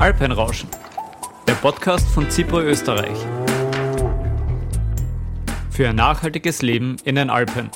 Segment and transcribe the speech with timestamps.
[0.00, 0.68] Alpenrauschen,
[1.48, 3.18] der Podcast von Zipro Österreich.
[5.70, 7.68] Für ein nachhaltiges Leben in den Alpen.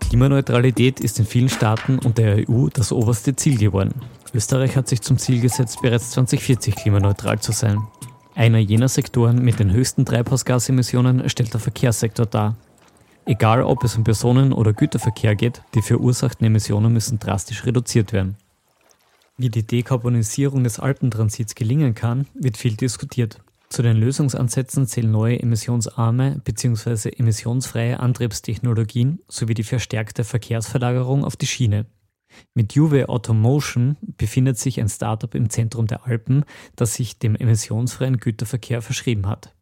[0.00, 3.94] Klimaneutralität ist in vielen Staaten und der EU das oberste Ziel geworden.
[4.34, 7.80] Österreich hat sich zum Ziel gesetzt, bereits 2040 klimaneutral zu sein.
[8.34, 12.56] Einer jener Sektoren mit den höchsten Treibhausgasemissionen stellt der Verkehrssektor dar.
[13.24, 18.36] Egal ob es um Personen- oder Güterverkehr geht, die verursachten Emissionen müssen drastisch reduziert werden.
[19.42, 23.40] Wie die Dekarbonisierung des Alpentransits gelingen kann, wird viel diskutiert.
[23.70, 27.08] Zu den Lösungsansätzen zählen neue emissionsarme bzw.
[27.08, 31.86] emissionsfreie Antriebstechnologien sowie die verstärkte Verkehrsverlagerung auf die Schiene.
[32.54, 36.44] Mit Juve Automotion befindet sich ein Startup im Zentrum der Alpen,
[36.76, 39.56] das sich dem emissionsfreien Güterverkehr verschrieben hat.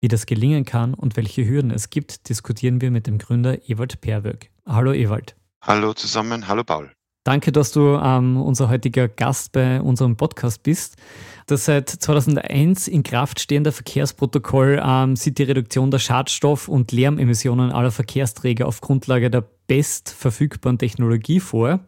[0.00, 4.00] Wie das gelingen kann und welche Hürden es gibt, diskutieren wir mit dem Gründer Ewald
[4.00, 4.50] Perwöck.
[4.64, 5.36] Hallo Ewald.
[5.60, 6.95] Hallo zusammen, hallo Paul.
[7.26, 10.94] Danke, dass du ähm, unser heutiger Gast bei unserem Podcast bist.
[11.48, 17.72] Das seit 2001 in Kraft stehende Verkehrsprotokoll ähm, sieht die Reduktion der Schadstoff- und Lärmemissionen
[17.72, 21.80] aller Verkehrsträger auf Grundlage der bestverfügbaren Technologie vor.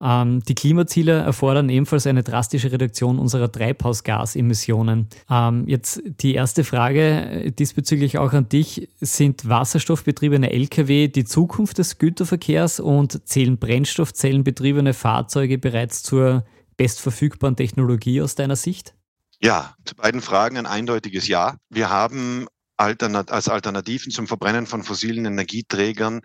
[0.00, 5.08] Ähm, die Klimaziele erfordern ebenfalls eine drastische Reduktion unserer Treibhausgasemissionen.
[5.28, 8.88] Ähm, jetzt die erste Frage diesbezüglich auch an dich.
[9.00, 16.44] Sind wasserstoffbetriebene Lkw die Zukunft des Güterverkehrs und zählen Brennstoffzellenbetriebene Fahrzeuge bereits zur
[16.76, 18.94] bestverfügbaren Technologie aus deiner Sicht?
[19.40, 21.56] Ja, zu beiden Fragen ein eindeutiges Ja.
[21.68, 26.22] Wir haben Alternat als Alternativen zum Verbrennen von fossilen Energieträgern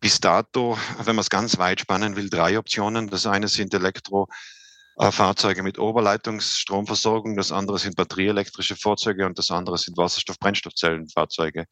[0.00, 3.08] bis dato, wenn man es ganz weit spannen will, drei Optionen.
[3.08, 9.96] Das eine sind Elektrofahrzeuge mit Oberleitungsstromversorgung, das andere sind batterieelektrische Fahrzeuge und das andere sind
[9.96, 11.66] Wasserstoff-Brennstoffzellenfahrzeuge.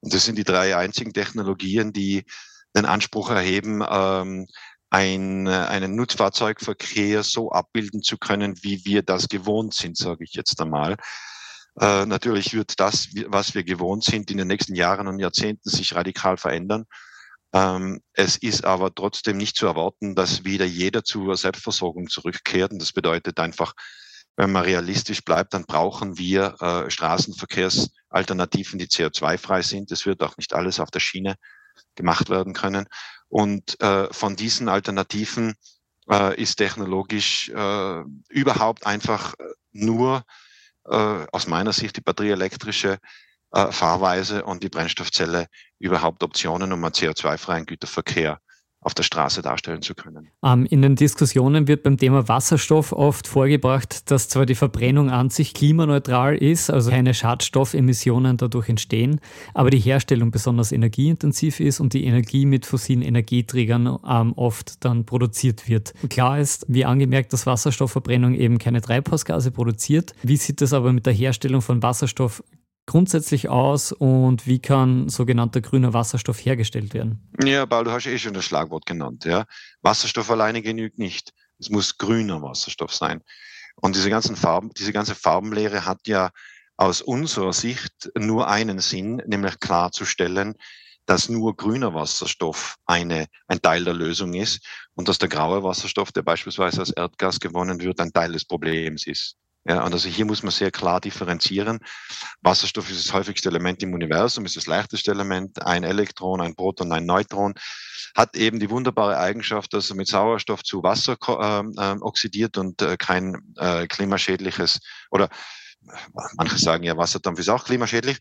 [0.00, 2.24] Und das sind die drei einzigen Technologien, die
[2.74, 4.46] den Anspruch erheben, ähm,
[4.90, 10.60] ein, einen Nutzfahrzeugverkehr so abbilden zu können, wie wir das gewohnt sind, sage ich jetzt
[10.60, 10.96] einmal.
[11.80, 15.94] Äh, natürlich wird das, was wir gewohnt sind, in den nächsten Jahren und Jahrzehnten sich
[15.94, 16.84] radikal verändern.
[17.52, 22.72] Ähm, es ist aber trotzdem nicht zu erwarten, dass wieder jeder zur Selbstversorgung zurückkehrt.
[22.72, 23.74] Und das bedeutet einfach,
[24.36, 29.92] wenn man realistisch bleibt, dann brauchen wir äh, Straßenverkehrsalternativen, die CO2-frei sind.
[29.92, 31.36] Es wird auch nicht alles auf der Schiene
[31.94, 32.86] gemacht werden können.
[33.28, 35.54] Und äh, von diesen Alternativen
[36.10, 39.34] äh, ist technologisch äh, überhaupt einfach
[39.72, 40.24] nur
[40.86, 42.98] äh, aus meiner Sicht die batterieelektrische
[43.52, 45.46] äh, Fahrweise und die Brennstoffzelle
[45.78, 48.40] überhaupt Optionen, um einen CO2-freien Güterverkehr
[48.82, 50.28] auf der Straße darstellen zu können.
[50.44, 55.30] Ähm, in den Diskussionen wird beim Thema Wasserstoff oft vorgebracht, dass zwar die Verbrennung an
[55.30, 59.20] sich klimaneutral ist, also keine Schadstoffemissionen dadurch entstehen,
[59.54, 65.06] aber die Herstellung besonders energieintensiv ist und die Energie mit fossilen Energieträgern ähm, oft dann
[65.06, 65.94] produziert wird.
[66.10, 70.12] Klar ist, wie angemerkt, dass Wasserstoffverbrennung eben keine Treibhausgase produziert.
[70.24, 72.42] Wie sieht es aber mit der Herstellung von Wasserstoff
[72.86, 77.30] grundsätzlich aus und wie kann sogenannter grüner Wasserstoff hergestellt werden?
[77.42, 79.24] Ja, Paul, du hast eh schon das Schlagwort genannt.
[79.24, 79.46] Ja?
[79.82, 81.32] Wasserstoff alleine genügt nicht.
[81.58, 83.22] Es muss grüner Wasserstoff sein.
[83.76, 86.30] Und diese, ganzen Farben, diese ganze Farbenlehre hat ja
[86.76, 90.54] aus unserer Sicht nur einen Sinn, nämlich klarzustellen,
[91.06, 94.64] dass nur grüner Wasserstoff eine, ein Teil der Lösung ist
[94.94, 99.06] und dass der graue Wasserstoff, der beispielsweise aus Erdgas gewonnen wird, ein Teil des Problems
[99.06, 99.36] ist.
[99.64, 101.78] Ja, und also hier muss man sehr klar differenzieren.
[102.40, 105.64] Wasserstoff ist das häufigste Element im Universum, ist das leichteste Element.
[105.64, 107.54] Ein Elektron, ein Proton, ein Neutron
[108.16, 112.96] hat eben die wunderbare Eigenschaft, dass er mit Sauerstoff zu Wasser äh, oxidiert und äh,
[112.96, 114.80] kein äh, klimaschädliches
[115.10, 115.28] oder
[116.34, 118.18] manche sagen ja, Wasserdampf ist auch klimaschädlich.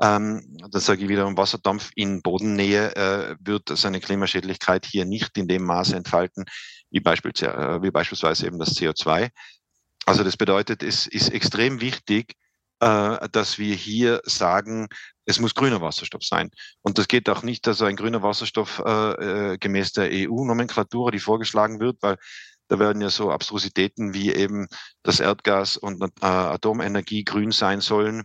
[0.00, 5.48] Ähm, dann sage ich wiederum, Wasserdampf in Bodennähe äh, wird seine Klimaschädlichkeit hier nicht in
[5.48, 6.44] dem Maße entfalten,
[6.90, 9.30] wie, beispielsweise, äh, wie beispielsweise eben das CO2.
[10.06, 12.34] Also das bedeutet, es ist extrem wichtig,
[12.80, 14.88] äh, dass wir hier sagen,
[15.24, 16.50] es muss grüner Wasserstoff sein.
[16.80, 21.20] Und das geht auch nicht, also ein grüner Wasserstoff äh, äh gemäß der EU-Nomenklatur, die
[21.20, 22.16] vorgeschlagen wird, weil
[22.66, 24.66] da werden ja so Abstrusitäten wie eben
[25.04, 28.22] das Erdgas und Atomenergie grün sein sollen,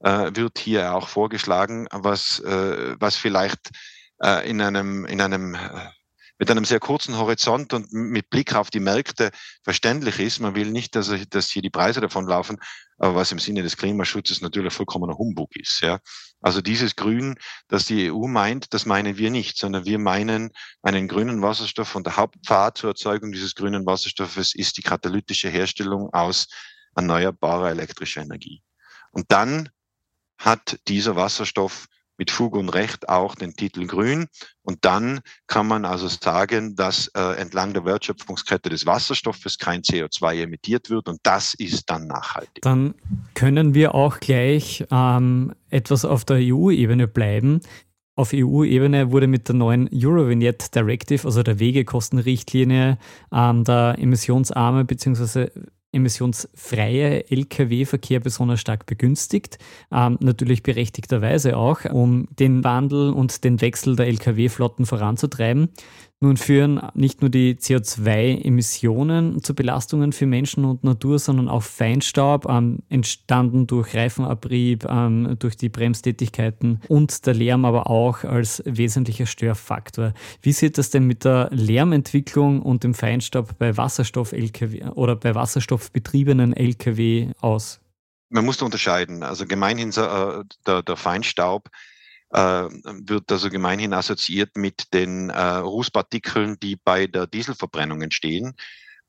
[0.00, 3.70] wird hier auch vorgeschlagen, was, was vielleicht
[4.44, 5.56] in einem, in einem
[6.38, 9.30] mit einem sehr kurzen Horizont und mit Blick auf die Märkte
[9.62, 10.38] verständlich ist.
[10.38, 12.58] Man will nicht, dass, dass hier die Preise davonlaufen,
[12.98, 15.80] aber was im Sinne des Klimaschutzes natürlich vollkommener Humbug ist.
[15.80, 15.98] Ja.
[16.40, 17.34] Also dieses Grün,
[17.66, 20.50] das die EU meint, das meinen wir nicht, sondern wir meinen
[20.82, 26.12] einen grünen Wasserstoff und der Hauptpfad zur Erzeugung dieses grünen Wasserstoffes ist die katalytische Herstellung
[26.12, 26.46] aus
[26.94, 28.62] erneuerbarer elektrischer Energie.
[29.10, 29.70] Und dann
[30.38, 31.86] hat dieser Wasserstoff
[32.18, 34.26] mit Fug und Recht auch den Titel grün.
[34.62, 40.42] Und dann kann man also sagen, dass äh, entlang der Wertschöpfungskette des Wasserstoffes kein CO2
[40.42, 42.62] emittiert wird und das ist dann nachhaltig.
[42.62, 42.94] Dann
[43.34, 47.60] können wir auch gleich ähm, etwas auf der EU-Ebene bleiben.
[48.16, 52.98] Auf EU-Ebene wurde mit der neuen Eurovignette Directive, also der Wegekostenrichtlinie,
[53.32, 55.50] ähm, der emissionsarme bzw
[55.92, 59.58] emissionsfreie Lkw-Verkehr besonders stark begünstigt.
[59.90, 65.70] Ähm, natürlich berechtigterweise auch, um den Wandel und den Wechsel der Lkw-Flotten voranzutreiben.
[66.20, 72.46] Nun führen nicht nur die CO2-Emissionen zu Belastungen für Menschen und Natur, sondern auch Feinstaub,
[72.48, 79.26] ähm, entstanden durch Reifenabrieb, ähm, durch die Bremstätigkeiten und der Lärm aber auch als wesentlicher
[79.26, 80.12] Störfaktor.
[80.42, 86.52] Wie sieht das denn mit der Lärmentwicklung und dem Feinstaub bei Wasserstoff-Lkw oder bei wasserstoffbetriebenen
[86.52, 87.80] Lkw aus?
[88.28, 89.22] Man muss unterscheiden.
[89.22, 91.70] Also gemeinhin äh, der, der Feinstaub
[92.30, 98.54] wird also gemeinhin assoziiert mit den äh, Rußpartikeln, die bei der Dieselverbrennung entstehen.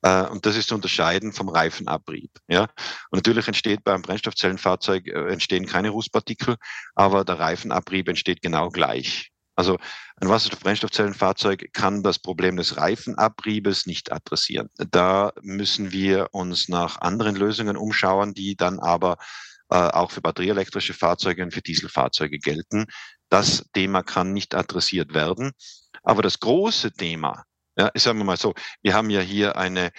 [0.01, 2.31] Äh, und das ist zu unterscheiden vom Reifenabrieb.
[2.47, 2.63] Ja?
[3.11, 6.55] Und natürlich entsteht beim Brennstoffzellenfahrzeug äh, entstehen keine Rußpartikel,
[6.95, 9.31] aber der Reifenabrieb entsteht genau gleich.
[9.55, 9.77] Also
[10.21, 14.69] ein Wasserstoff-Brennstoffzellenfahrzeug kann das Problem des Reifenabriebes nicht adressieren.
[14.77, 19.17] Da müssen wir uns nach anderen Lösungen umschauen, die dann aber
[19.69, 22.85] auch für batterieelektrische Fahrzeuge und für Dieselfahrzeuge gelten.
[23.29, 25.51] Das Thema kann nicht adressiert werden.
[26.03, 27.43] Aber das große Thema,
[27.77, 29.91] ja, sagen wir mal so, wir haben ja hier eine,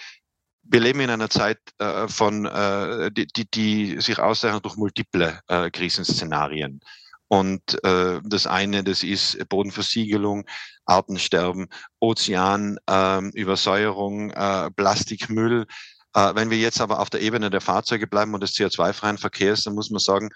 [0.63, 5.39] wir leben in einer Zeit äh, von, äh, die, die, die sich auszeichnet durch multiple
[5.47, 6.81] äh, Krisenszenarien.
[7.27, 10.45] Und äh, das eine, das ist Bodenversiegelung,
[10.85, 11.67] Artensterben,
[12.01, 15.65] Ozeanübersäuerung, äh, Plastikmüll,
[16.13, 19.63] äh, wenn wir jetzt aber auf der Ebene der Fahrzeuge bleiben und des CO2-freien Verkehrs,
[19.63, 20.29] dann muss man sagen,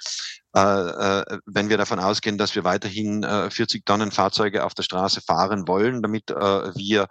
[0.56, 5.22] äh, äh, wenn wir davon ausgehen, dass wir weiterhin 40 Tonnen Fahrzeuge auf der Straße
[5.22, 7.07] fahren wollen, damit wir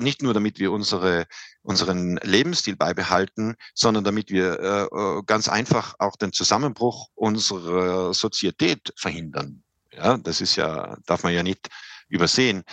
[0.00, 1.24] nicht nur damit wir unsere,
[1.62, 9.62] unseren Lebensstil beibehalten, sondern damit wir ganz einfach auch den Zusammenbruch unserer Sozietät verhindern.
[9.92, 11.68] Ja, das ist ja, darf man ja nicht
[12.08, 12.64] übersehen.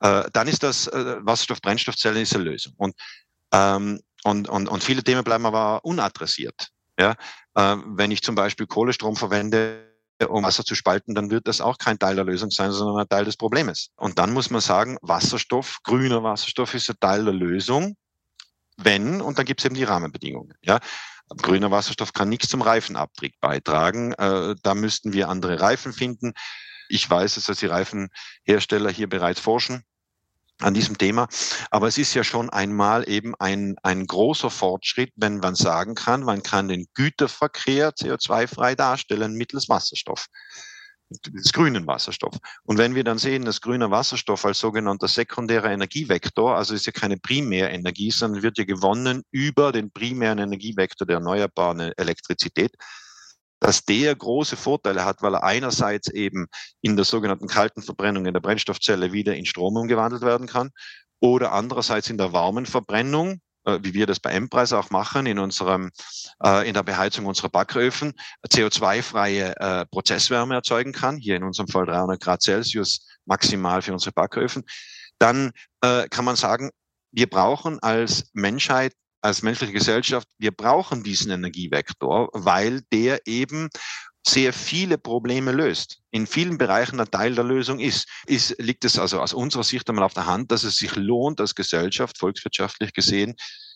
[0.00, 2.72] dann ist das Wasserstoff-Brennstoffzelle eine Lösung.
[2.78, 2.94] Und
[3.52, 6.70] ähm, und, und, und viele Themen bleiben aber unadressiert.
[6.98, 7.12] Ja?
[7.54, 9.86] Äh, wenn ich zum Beispiel Kohlestrom verwende,
[10.28, 13.08] um Wasser zu spalten, dann wird das auch kein Teil der Lösung sein, sondern ein
[13.08, 13.90] Teil des Problems.
[13.96, 17.96] Und dann muss man sagen, Wasserstoff, grüner Wasserstoff ist ein Teil der Lösung,
[18.78, 20.54] wenn, und dann gibt es eben die Rahmenbedingungen.
[20.62, 20.80] Ja?
[21.28, 24.12] Grüner Wasserstoff kann nichts zum Reifenabtrieb beitragen.
[24.14, 26.32] Äh, da müssten wir andere Reifen finden.
[26.88, 29.84] Ich weiß, dass die Reifenhersteller hier bereits forschen
[30.60, 31.28] an diesem Thema.
[31.70, 36.22] Aber es ist ja schon einmal eben ein, ein großer Fortschritt, wenn man sagen kann,
[36.22, 40.26] man kann den Güterverkehr CO2-frei darstellen mittels Wasserstoff
[41.08, 42.34] des grünen Wasserstoff.
[42.64, 46.92] Und wenn wir dann sehen, dass grüner Wasserstoff als sogenannter sekundärer Energievektor, also ist ja
[46.92, 52.72] keine Primärenergie, sondern wird ja gewonnen über den primären Energievektor der erneuerbaren Elektrizität,
[53.66, 56.46] dass der große Vorteile hat, weil er einerseits eben
[56.82, 60.70] in der sogenannten kalten Verbrennung in der Brennstoffzelle wieder in Strom umgewandelt werden kann
[61.18, 65.40] oder andererseits in der warmen Verbrennung, äh, wie wir das bei M-Preis auch machen, in
[65.40, 65.90] unserem,
[66.44, 68.12] äh, in der Beheizung unserer Backöfen,
[68.48, 74.12] CO2-freie äh, Prozesswärme erzeugen kann, hier in unserem Fall 300 Grad Celsius maximal für unsere
[74.12, 74.62] Backöfen,
[75.18, 76.70] dann äh, kann man sagen,
[77.10, 78.92] wir brauchen als Menschheit
[79.26, 83.68] als menschliche Gesellschaft, wir brauchen diesen Energievektor, weil der eben
[84.26, 85.98] sehr viele Probleme löst.
[86.10, 88.08] In vielen Bereichen ein Teil der Lösung ist.
[88.26, 91.40] ist liegt es also aus unserer Sicht einmal auf der Hand, dass es sich lohnt,
[91.40, 93.34] als Gesellschaft, volkswirtschaftlich gesehen,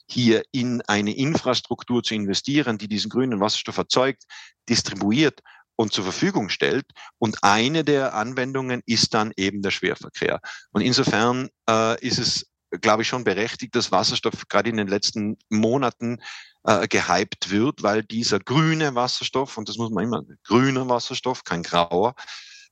[0.08, 4.24] hier in eine Infrastruktur zu investieren, die diesen grünen Wasserstoff erzeugt,
[4.68, 5.40] distribuiert
[5.76, 6.86] und zur Verfügung stellt.
[7.18, 10.40] Und eine der Anwendungen ist dann eben der Schwerverkehr.
[10.72, 12.49] Und insofern äh, ist es
[12.80, 16.18] glaube ich, schon berechtigt, dass Wasserstoff gerade in den letzten Monaten
[16.64, 21.62] äh, gehypt wird, weil dieser grüne Wasserstoff, und das muss man immer, grüner Wasserstoff, kein
[21.62, 22.14] grauer,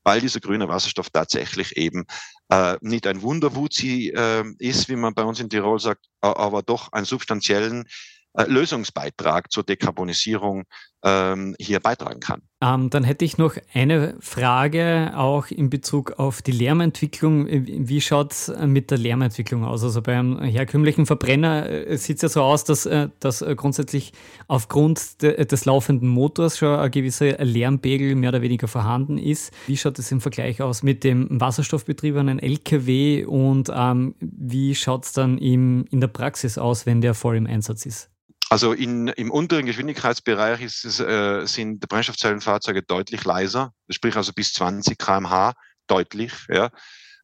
[0.04, 2.06] weil dieser grüne Wasserstoff tatsächlich eben
[2.50, 6.92] äh, nicht ein Wunderwuzi äh, ist, wie man bei uns in Tirol sagt, aber doch
[6.92, 7.86] einen substanziellen
[8.34, 10.64] äh, Lösungsbeitrag zur Dekarbonisierung
[11.04, 12.42] ähm, hier beitragen kann.
[12.60, 17.46] Ähm, dann hätte ich noch eine Frage auch in Bezug auf die Lärmentwicklung.
[17.48, 19.84] Wie schaut es mit der Lärmentwicklung aus?
[19.84, 24.12] Also beim herkömmlichen Verbrenner äh, sieht es ja so aus, dass, äh, dass grundsätzlich
[24.48, 29.52] aufgrund de, des laufenden Motors schon ein gewisser Lärmpegel mehr oder weniger vorhanden ist.
[29.68, 35.12] Wie schaut es im Vergleich aus mit dem wasserstoffbetriebenen LKW und ähm, wie schaut es
[35.12, 38.10] dann im, in der Praxis aus, wenn der voll im Einsatz ist?
[38.50, 44.54] Also in, im unteren Geschwindigkeitsbereich ist es, äh, sind Brennstoffzellenfahrzeuge deutlich leiser, sprich also bis
[44.54, 45.52] 20 kmh
[45.86, 46.32] deutlich.
[46.48, 46.70] Ja.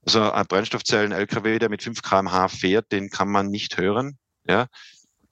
[0.05, 4.19] Also ein Brennstoffzellen-LKW, der mit 5 kmh fährt, den kann man nicht hören.
[4.47, 4.67] Ja.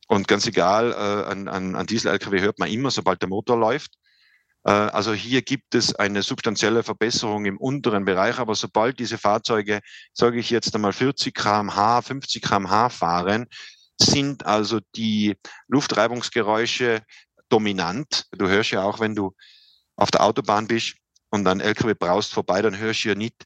[0.08, 3.92] Und ganz egal, äh, an, an, an Diesel-LKW hört man immer, sobald der Motor läuft.
[4.64, 9.80] Äh, also hier gibt es eine substanzielle Verbesserung im unteren Bereich, aber sobald diese Fahrzeuge,
[10.14, 13.46] sage ich jetzt einmal 40 kmh, 50 kmh fahren,
[14.06, 15.36] sind also die
[15.68, 17.02] Luftreibungsgeräusche
[17.48, 18.26] dominant.
[18.32, 19.34] Du hörst ja auch, wenn du
[19.96, 20.94] auf der Autobahn bist
[21.30, 23.44] und ein LKW braust vorbei, dann hörst du ja nicht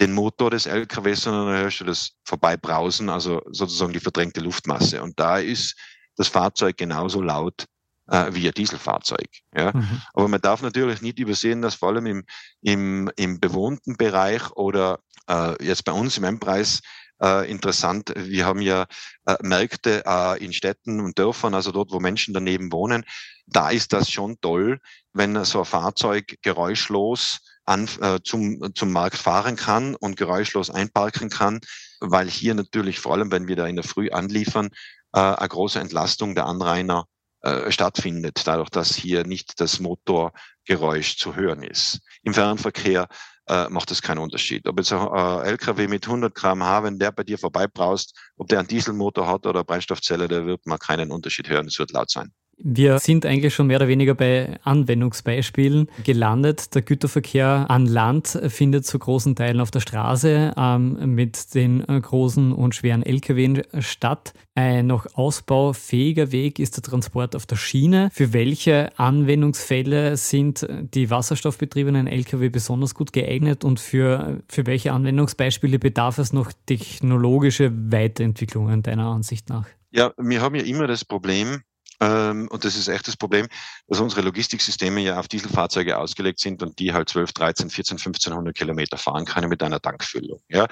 [0.00, 5.02] den Motor des LKWs, sondern dann hörst du das Vorbeibrausen, also sozusagen die verdrängte Luftmasse.
[5.02, 5.76] Und da ist
[6.16, 7.66] das Fahrzeug genauso laut
[8.08, 9.28] äh, wie ein Dieselfahrzeug.
[9.54, 9.72] Ja?
[9.72, 10.02] Mhm.
[10.14, 12.24] Aber man darf natürlich nicht übersehen, dass vor allem im,
[12.62, 16.80] im, im bewohnten Bereich oder äh, jetzt bei uns im M-Preis
[17.22, 18.12] äh, interessant.
[18.16, 18.86] Wir haben ja
[19.26, 23.04] äh, Märkte äh, in Städten und Dörfern, also dort, wo Menschen daneben wohnen.
[23.46, 24.80] Da ist das schon toll,
[25.12, 31.30] wenn so ein Fahrzeug geräuschlos an, äh, zum, zum Markt fahren kann und geräuschlos einparken
[31.30, 31.60] kann,
[32.00, 34.70] weil hier natürlich, vor allem wenn wir da in der Früh anliefern,
[35.12, 37.06] äh, eine große Entlastung der Anrainer
[37.42, 42.00] äh, stattfindet, dadurch, dass hier nicht das Motorgeräusch zu hören ist.
[42.22, 43.08] Im Fernverkehr
[43.50, 44.66] äh, macht es keinen Unterschied.
[44.68, 48.60] Ob jetzt ein äh, LKW mit 100 kmh, wenn der bei dir vorbeibraust, ob der
[48.60, 51.66] einen Dieselmotor hat oder Brennstoffzelle, der wird man keinen Unterschied hören.
[51.66, 52.32] Es wird laut sein.
[52.62, 56.74] Wir sind eigentlich schon mehr oder weniger bei Anwendungsbeispielen gelandet.
[56.74, 62.00] Der Güterverkehr an Land findet zu großen Teilen auf der Straße ähm, mit den äh,
[62.00, 64.34] großen und schweren Lkw statt.
[64.54, 68.10] Ein noch ausbaufähiger Weg ist der Transport auf der Schiene.
[68.12, 75.78] Für welche Anwendungsfälle sind die wasserstoffbetriebenen Lkw besonders gut geeignet und für, für welche Anwendungsbeispiele
[75.78, 79.66] bedarf es noch technologische Weiterentwicklungen deiner Ansicht nach?
[79.92, 81.62] Ja, wir haben ja immer das Problem,
[82.00, 83.46] und das ist echt das Problem,
[83.86, 88.56] dass unsere Logistiksysteme ja auf Dieselfahrzeuge ausgelegt sind und die halt 12, 13, 14, 1500
[88.56, 90.40] Kilometer fahren können mit einer Tankfüllung.
[90.48, 90.66] Ja.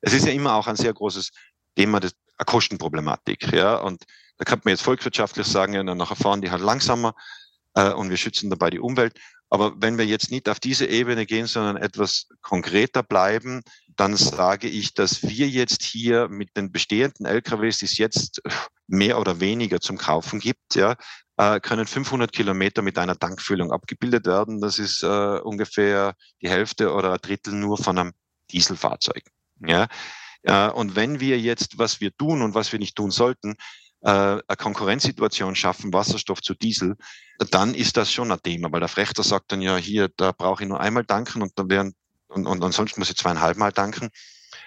[0.00, 1.30] Es ist ja immer auch ein sehr großes
[1.76, 3.52] Thema, das, eine Kostenproblematik.
[3.52, 3.76] Ja.
[3.78, 4.04] Und
[4.38, 7.14] da kann man jetzt volkswirtschaftlich sagen, ja, nachher fahren die halt langsamer
[7.74, 9.18] äh, und wir schützen dabei die Umwelt.
[9.48, 13.62] Aber wenn wir jetzt nicht auf diese Ebene gehen, sondern etwas konkreter bleiben,
[13.96, 18.40] dann sage ich, dass wir jetzt hier mit den bestehenden LKWs, die es jetzt
[18.90, 20.96] mehr oder weniger zum Kaufen gibt, ja,
[21.36, 24.60] äh, können 500 Kilometer mit einer Tankfüllung abgebildet werden.
[24.60, 28.12] Das ist äh, ungefähr die Hälfte oder ein Drittel nur von einem
[28.50, 29.22] Dieselfahrzeug.
[29.64, 29.86] Ja.
[30.42, 30.68] ja.
[30.68, 33.54] Und wenn wir jetzt, was wir tun und was wir nicht tun sollten,
[34.02, 36.96] äh, eine Konkurrenzsituation schaffen, Wasserstoff zu Diesel,
[37.50, 40.64] dann ist das schon ein Thema, weil der Frechter sagt dann ja, hier, da brauche
[40.64, 41.94] ich nur einmal tanken und dann werden,
[42.28, 44.10] und, und ansonsten muss ich zweieinhalb Mal tanken.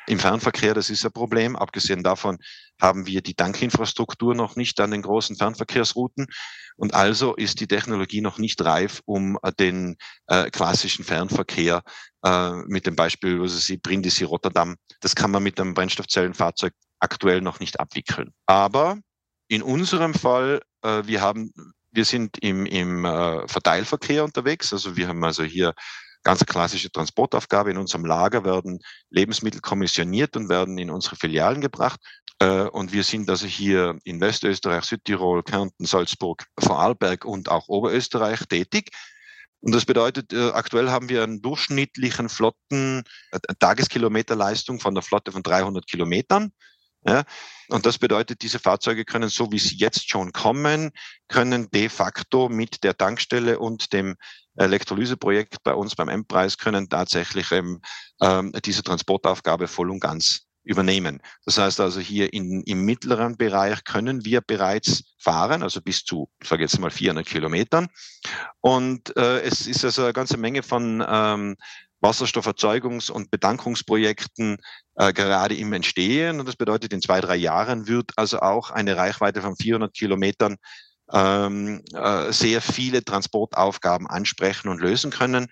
[0.08, 1.56] Im Fernverkehr, das ist ein Problem.
[1.56, 2.38] Abgesehen davon
[2.84, 6.28] haben wir die Tankinfrastruktur noch nicht an den großen Fernverkehrsrouten.
[6.75, 9.96] Und also ist die Technologie noch nicht reif, um den
[10.28, 11.82] äh, klassischen Fernverkehr
[12.25, 17.42] äh, mit dem Beispiel, was Sie Brindisi Rotterdam, das kann man mit einem Brennstoffzellenfahrzeug aktuell
[17.42, 18.34] noch nicht abwickeln.
[18.48, 18.98] Aber
[19.48, 21.54] in unserem Fall, äh, wir haben,
[21.92, 24.74] wir sind im, im äh, Verteilverkehr unterwegs.
[24.74, 25.74] Also wir haben also hier
[26.24, 27.72] ganz klassische Transportaufgabe.
[27.72, 32.00] In unserem Lager werden Lebensmittel kommissioniert und werden in unsere Filialen gebracht.
[32.44, 38.42] Äh, und wir sind also hier in Westösterreich, Südtirol, Kärnten, Salzburg, Vorarlberg und auch Oberösterreich
[38.48, 38.92] tätig.
[39.62, 45.32] Und das bedeutet, äh, aktuell haben wir einen durchschnittlichen Flotten, äh, Tageskilometerleistung von der Flotte
[45.32, 46.52] von 300 Kilometern.
[47.06, 47.24] Ja,
[47.68, 50.92] und das bedeutet, diese Fahrzeuge können, so wie sie jetzt schon kommen,
[51.28, 54.16] können de facto mit der Tankstelle und dem
[54.56, 57.82] Elektrolyseprojekt bei uns beim M-Preis können tatsächlich ähm,
[58.22, 61.22] ähm, diese Transportaufgabe voll und ganz übernehmen.
[61.46, 66.29] Das heißt also hier in, im mittleren Bereich können wir bereits fahren, also bis zu,
[66.41, 67.88] ich sage jetzt mal 400 Kilometern.
[68.62, 71.55] Und äh, es ist also eine ganze Menge von ähm,
[72.01, 74.58] Wasserstofferzeugungs- und Bedankungsprojekten
[74.96, 76.39] äh, gerade im Entstehen.
[76.39, 80.58] Und das bedeutet, in zwei, drei Jahren wird also auch eine Reichweite von 400 Kilometern
[81.12, 85.48] ähm, äh, sehr viele Transportaufgaben ansprechen und lösen können.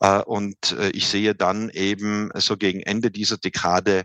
[0.00, 4.04] Äh, und äh, ich sehe dann eben so gegen Ende dieser Dekade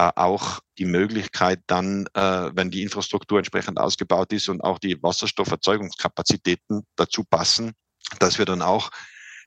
[0.00, 6.86] auch die Möglichkeit dann, äh, wenn die Infrastruktur entsprechend ausgebaut ist und auch die Wasserstofferzeugungskapazitäten
[6.96, 7.72] dazu passen,
[8.18, 8.90] dass wir dann auch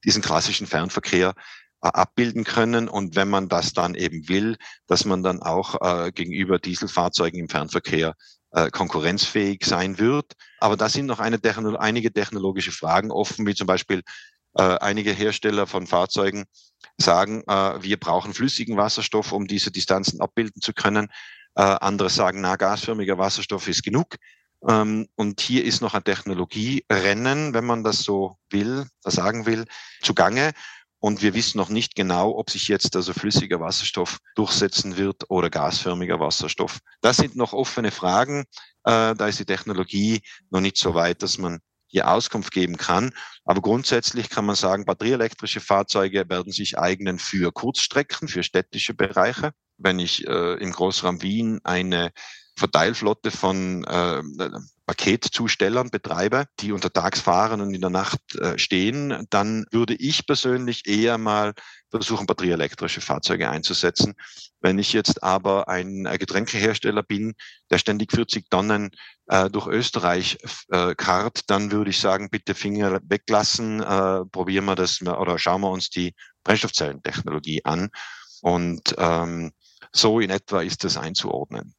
[0.03, 1.33] diesen klassischen Fernverkehr
[1.81, 2.87] äh, abbilden können.
[2.87, 7.49] Und wenn man das dann eben will, dass man dann auch äh, gegenüber Dieselfahrzeugen im
[7.49, 8.15] Fernverkehr
[8.51, 10.33] äh, konkurrenzfähig sein wird.
[10.59, 14.01] Aber da sind noch Techno einige technologische Fragen offen, wie zum Beispiel
[14.55, 16.45] äh, einige Hersteller von Fahrzeugen
[16.97, 21.07] sagen, äh, wir brauchen flüssigen Wasserstoff, um diese Distanzen abbilden zu können.
[21.55, 24.15] Äh, andere sagen, na, gasförmiger Wasserstoff ist genug.
[24.67, 29.65] Ähm, und hier ist noch ein Technologierennen, wenn man das so will, sagen will,
[30.01, 30.53] zugange.
[30.99, 35.49] Und wir wissen noch nicht genau, ob sich jetzt also flüssiger Wasserstoff durchsetzen wird oder
[35.49, 36.79] gasförmiger Wasserstoff.
[37.01, 38.45] Das sind noch offene Fragen.
[38.85, 41.59] Äh, da ist die Technologie noch nicht so weit, dass man
[41.95, 43.13] hier Auskunft geben kann.
[43.45, 49.51] Aber grundsätzlich kann man sagen, batterieelektrische Fahrzeuge werden sich eignen für Kurzstrecken, für städtische Bereiche.
[49.77, 52.11] Wenn ich äh, im Großraum Wien eine
[52.55, 54.21] Verteilflotte von äh,
[54.85, 60.87] Paketzustellern betreibe, die untertags fahren und in der Nacht äh, stehen, dann würde ich persönlich
[60.87, 61.53] eher mal
[61.89, 64.13] versuchen, batterieelektrische Fahrzeuge einzusetzen.
[64.61, 67.33] Wenn ich jetzt aber ein äh, Getränkehersteller bin,
[67.71, 68.91] der ständig 40 Tonnen
[69.27, 70.37] äh, durch Österreich
[70.69, 75.61] äh, karrt, dann würde ich sagen, bitte Finger weglassen, äh, probieren wir das oder schauen
[75.61, 77.89] wir uns die Brennstoffzellentechnologie an.
[78.41, 79.51] Und ähm,
[79.91, 81.73] so in etwa ist das einzuordnen.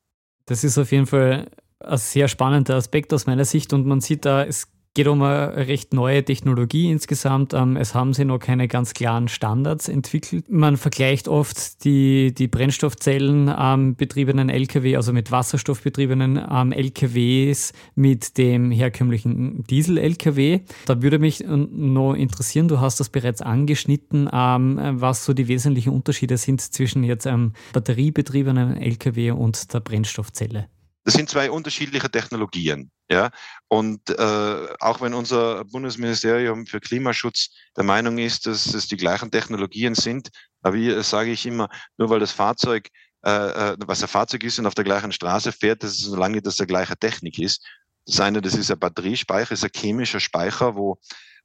[0.47, 1.51] Das ist auf jeden Fall
[1.81, 5.69] ein sehr spannender Aspekt aus meiner Sicht und man sieht da, es geht um eine
[5.69, 7.53] recht neue Technologie insgesamt.
[7.53, 10.47] Ähm, es haben sie noch keine ganz klaren Standards entwickelt.
[10.49, 18.39] Man vergleicht oft die, die Brennstoffzellen betriebenen LKW, also mit Wasserstoff betriebenen ähm, LKWs mit
[18.39, 20.61] dem herkömmlichen Diesel-LKW.
[20.87, 25.93] Da würde mich noch interessieren, du hast das bereits angeschnitten, ähm, was so die wesentlichen
[25.93, 30.69] Unterschiede sind zwischen jetzt einem batteriebetriebenen LKW und der Brennstoffzelle.
[31.07, 32.91] Das sind zwei unterschiedliche Technologien.
[33.09, 33.31] Ja,
[33.69, 39.31] und äh, auch wenn unser Bundesministerium für Klimaschutz der Meinung ist, dass es die gleichen
[39.31, 40.31] Technologien sind,
[40.63, 42.89] aber hier sage ich immer, nur weil das Fahrzeug,
[43.25, 46.43] äh, äh, was ein Fahrzeug ist und auf der gleichen Straße fährt, das ist solange
[46.43, 47.65] das der gleiche Technik ist.
[48.05, 50.99] Das eine, das ist ein Batteriespeicher, ist ein chemischer Speicher, wo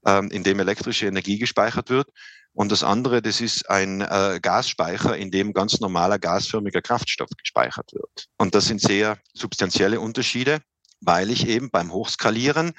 [0.03, 2.07] in dem elektrische Energie gespeichert wird.
[2.53, 7.93] Und das andere, das ist ein äh, Gasspeicher, in dem ganz normaler gasförmiger Kraftstoff gespeichert
[7.93, 8.27] wird.
[8.37, 10.59] Und das sind sehr substanzielle Unterschiede,
[10.99, 12.73] weil ich eben beim Hochskalieren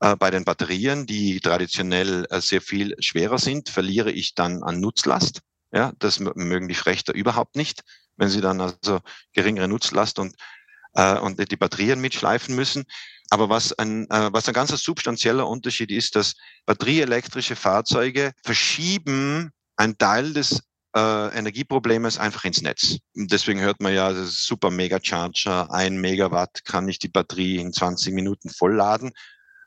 [0.00, 4.80] äh, bei den Batterien, die traditionell äh, sehr viel schwerer sind, verliere ich dann an
[4.80, 5.40] Nutzlast.
[5.70, 7.82] Ja, das mögen die Frechter überhaupt nicht,
[8.16, 9.00] wenn sie dann also
[9.32, 10.34] geringere Nutzlast und,
[10.94, 12.84] äh, und die Batterien mitschleifen müssen.
[13.30, 16.34] Aber was ein, äh, was ein ganz substanzieller Unterschied ist, dass
[16.66, 20.60] batterieelektrische Fahrzeuge verschieben einen Teil des
[20.94, 22.98] äh, Energieproblems einfach ins Netz.
[23.14, 27.72] Deswegen hört man ja, das ist super Megacharger, ein Megawatt kann ich die Batterie in
[27.72, 29.12] 20 Minuten vollladen.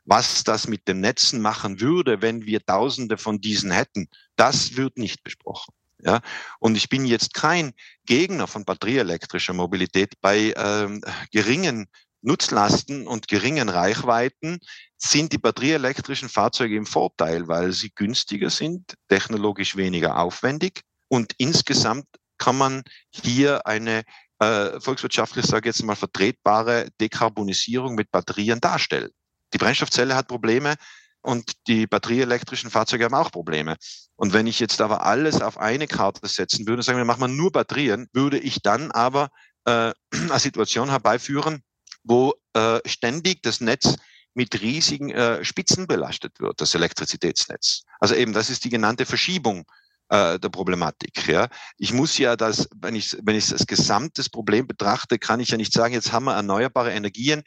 [0.04, 4.96] Was das mit den Netzen machen würde, wenn wir Tausende von diesen hätten, das wird
[4.96, 5.74] nicht besprochen.
[6.00, 6.20] Ja,
[6.60, 7.72] und ich bin jetzt kein
[8.06, 11.00] Gegner von batterieelektrischer Mobilität bei ähm,
[11.32, 11.88] geringen
[12.20, 14.58] Nutzlasten und geringen Reichweiten
[14.96, 22.06] sind die batterieelektrischen Fahrzeuge im Vorteil, weil sie günstiger sind, technologisch weniger aufwendig und insgesamt
[22.38, 24.04] kann man hier eine
[24.38, 29.10] äh, volkswirtschaftlich, sage ich jetzt mal, vertretbare Dekarbonisierung mit Batterien darstellen.
[29.52, 30.76] Die Brennstoffzelle hat Probleme
[31.22, 33.76] und die batterieelektrischen Fahrzeuge haben auch Probleme.
[34.16, 37.28] Und wenn ich jetzt aber alles auf eine Karte setzen würde, sagen wir, machen wir
[37.28, 39.30] nur Batterien, würde ich dann aber
[39.64, 41.62] äh, eine Situation herbeiführen,
[42.02, 43.96] wo äh, ständig das Netz
[44.34, 47.82] mit riesigen äh, Spitzen belastet wird, das Elektrizitätsnetz.
[47.98, 49.64] Also eben, das ist die genannte Verschiebung
[50.10, 51.26] äh, der Problematik.
[51.26, 51.48] Ja.
[51.76, 55.56] Ich muss ja das, wenn ich, wenn ich das gesamte Problem betrachte, kann ich ja
[55.56, 57.42] nicht sagen, jetzt haben wir erneuerbare Energien,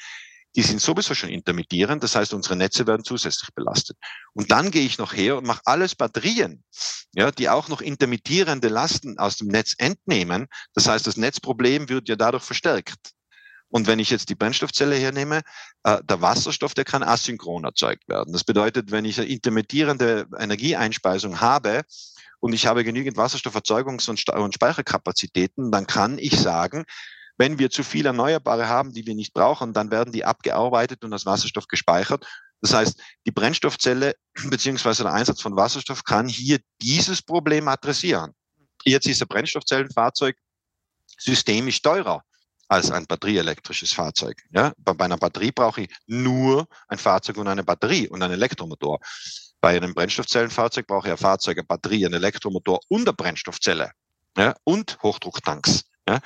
[0.56, 3.98] die sind sowieso schon intermittierend, das heißt, unsere Netze werden zusätzlich belastet.
[4.34, 6.64] Und dann gehe ich noch her und mache alles Batterien,
[7.14, 10.48] ja, die auch noch intermittierende Lasten aus dem Netz entnehmen.
[10.74, 13.12] Das heißt, das Netzproblem wird ja dadurch verstärkt.
[13.70, 15.42] Und wenn ich jetzt die Brennstoffzelle hernehme,
[15.84, 18.34] äh, der Wasserstoff, der kann asynchron erzeugt werden.
[18.34, 21.84] Das bedeutet, wenn ich eine intermittierende Energieeinspeisung habe
[22.42, 26.84] und ich habe genügend Wasserstofferzeugungs- und, und Speicherkapazitäten, dann kann ich sagen,
[27.38, 31.14] wenn wir zu viel Erneuerbare haben, die wir nicht brauchen, dann werden die abgearbeitet und
[31.14, 32.26] als Wasserstoff gespeichert.
[32.62, 34.16] Das heißt, die Brennstoffzelle
[34.50, 38.34] beziehungsweise der Einsatz von Wasserstoff kann hier dieses Problem adressieren.
[38.86, 40.36] Jetzt ist ein Brennstoffzellenfahrzeug
[41.18, 42.24] systemisch teurer
[42.68, 44.42] als ein batterieelektrisches Fahrzeug.
[44.52, 44.72] Ja?
[44.78, 49.00] Bei, einer Batterie brauche ich nur ein Fahrzeug und eine Batterie und einen Elektromotor.
[49.60, 53.92] Bei einem Brennstoffzellenfahrzeug brauche ich ein Fahrzeug, eine Batterie, einen Elektromotor und eine Brennstoffzelle
[54.38, 54.56] ja?
[54.64, 55.84] und Hochdrucktanks.
[56.08, 56.20] Ja?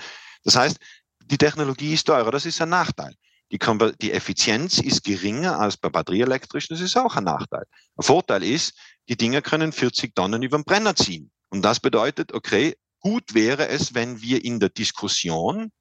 [0.46, 0.78] Das heißt,
[1.26, 3.14] die Technologie ist teurer, das ist ein Nachteil.
[3.52, 3.60] Die,
[4.02, 7.66] die Effizienz ist geringer als bei batterieelektrischen, das ist auch ein Nachteil.
[7.98, 8.74] Ein Vorteil ist,
[9.10, 11.32] die Dinger können 40 Tonnen über den Brenner ziehen.
[11.50, 15.72] Und das bedeutet, okay, gut wäre es, wenn wir in der Diskussion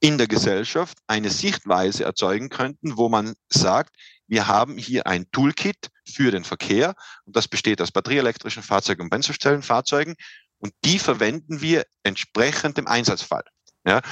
[0.00, 3.94] in der Gesellschaft eine Sichtweise erzeugen könnten, wo man sagt,
[4.26, 9.10] wir haben hier ein Toolkit für den Verkehr und das besteht aus batterieelektrischen Fahrzeugen und
[9.10, 10.14] Brennstoffzellenfahrzeugen
[10.58, 13.44] und die verwenden wir entsprechend dem Einsatzfall.
[13.86, 14.02] Ja?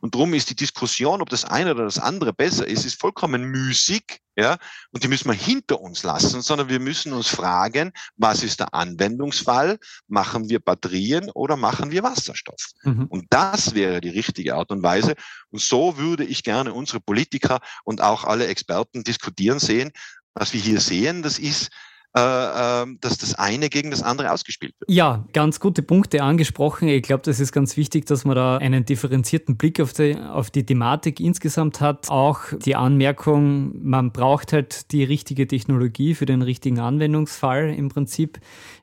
[0.00, 3.44] Und darum ist die Diskussion, ob das eine oder das andere besser ist, ist vollkommen
[3.44, 4.20] müßig.
[4.36, 4.58] Ja?
[4.90, 8.74] Und die müssen wir hinter uns lassen, sondern wir müssen uns fragen, was ist der
[8.74, 9.78] Anwendungsfall?
[10.06, 12.72] Machen wir Batterien oder machen wir Wasserstoff?
[12.82, 13.06] Mhm.
[13.06, 15.14] Und das wäre die richtige Art und Weise.
[15.50, 19.92] Und so würde ich gerne unsere Politiker und auch alle Experten diskutieren sehen.
[20.34, 21.70] Was wir hier sehen, das ist
[22.12, 24.90] dass das eine gegen das andere ausgespielt wird.
[24.90, 26.88] Ja, ganz gute Punkte angesprochen.
[26.88, 30.50] Ich glaube, das ist ganz wichtig, dass man da einen differenzierten Blick auf die, auf
[30.50, 32.08] die Thematik insgesamt hat.
[32.08, 38.38] Auch die Anmerkung, man braucht halt die richtige Technologie für den richtigen Anwendungsfall im Prinzip,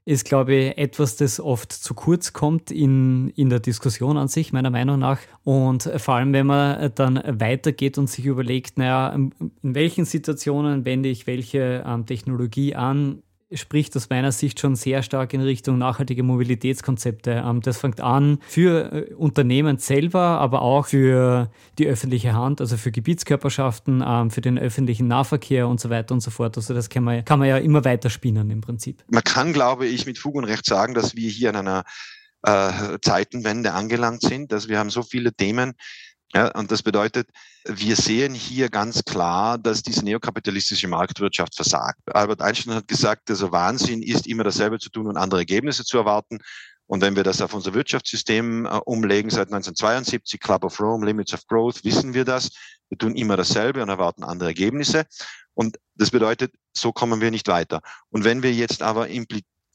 [0.05, 4.51] ist, glaube ich, etwas, das oft zu kurz kommt in, in der Diskussion an sich,
[4.51, 5.19] meiner Meinung nach.
[5.43, 11.09] Und vor allem, wenn man dann weitergeht und sich überlegt, naja, in welchen Situationen wende
[11.09, 13.23] ich welche ähm, Technologie an,
[13.55, 17.43] spricht aus meiner Sicht schon sehr stark in Richtung nachhaltige Mobilitätskonzepte.
[17.45, 22.77] Ähm, das fängt an für äh, Unternehmen selber, aber auch für die öffentliche Hand, also
[22.77, 26.57] für Gebietskörperschaften, ähm, für den öffentlichen Nahverkehr und so weiter und so fort.
[26.57, 29.03] Also das kann man, kann man ja immer weiter spinnen im Prinzip.
[29.07, 31.83] Man kann, glaube ich, mit Fug und Recht sagen, dass wir hier an einer
[32.43, 35.73] äh, Zeitenwende angelangt sind, dass wir haben so viele Themen,
[36.33, 37.29] ja, und das bedeutet,
[37.65, 41.99] wir sehen hier ganz klar, dass diese neokapitalistische Marktwirtschaft versagt.
[42.07, 45.97] Albert Einstein hat gesagt, also Wahnsinn ist, immer dasselbe zu tun und andere Ergebnisse zu
[45.97, 46.39] erwarten.
[46.87, 51.33] Und wenn wir das auf unser Wirtschaftssystem äh, umlegen, seit 1972, Club of Rome, Limits
[51.33, 52.49] of Growth, wissen wir das.
[52.89, 55.05] Wir tun immer dasselbe und erwarten andere Ergebnisse.
[55.53, 57.81] Und das bedeutet, so kommen wir nicht weiter.
[58.09, 59.07] Und wenn wir jetzt aber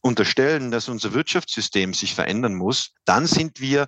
[0.01, 3.87] unterstellen, dass unser Wirtschaftssystem sich verändern muss, dann sind wir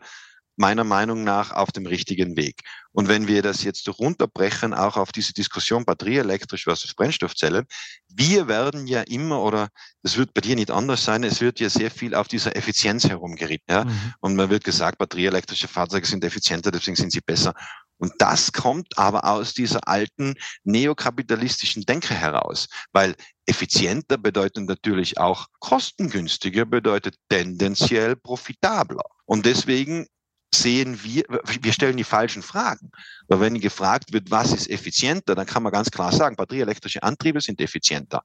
[0.60, 2.60] meiner Meinung nach auf dem richtigen Weg.
[2.92, 7.64] Und wenn wir das jetzt runterbrechen, auch auf diese Diskussion batterieelektrisch versus Brennstoffzelle,
[8.08, 9.68] wir werden ja immer, oder
[10.02, 13.08] das wird bei dir nicht anders sein, es wird ja sehr viel auf dieser Effizienz
[13.08, 13.74] herumgeritten.
[13.74, 13.84] Ja?
[13.86, 14.14] Mhm.
[14.20, 17.54] Und man wird gesagt, batterieelektrische Fahrzeuge sind effizienter, deswegen sind sie besser.
[17.96, 23.14] Und das kommt aber aus dieser alten neokapitalistischen Denke heraus, weil
[23.46, 29.04] effizienter bedeutet natürlich auch kostengünstiger, bedeutet tendenziell profitabler.
[29.24, 30.06] Und deswegen
[30.54, 32.90] sehen wir, wir stellen die falschen Fragen.
[33.28, 37.40] Weil wenn gefragt wird, was ist effizienter, dann kann man ganz klar sagen, batterieelektrische Antriebe
[37.40, 38.22] sind effizienter.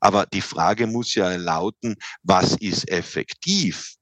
[0.00, 3.94] Aber die Frage muss ja lauten, was ist effektiv,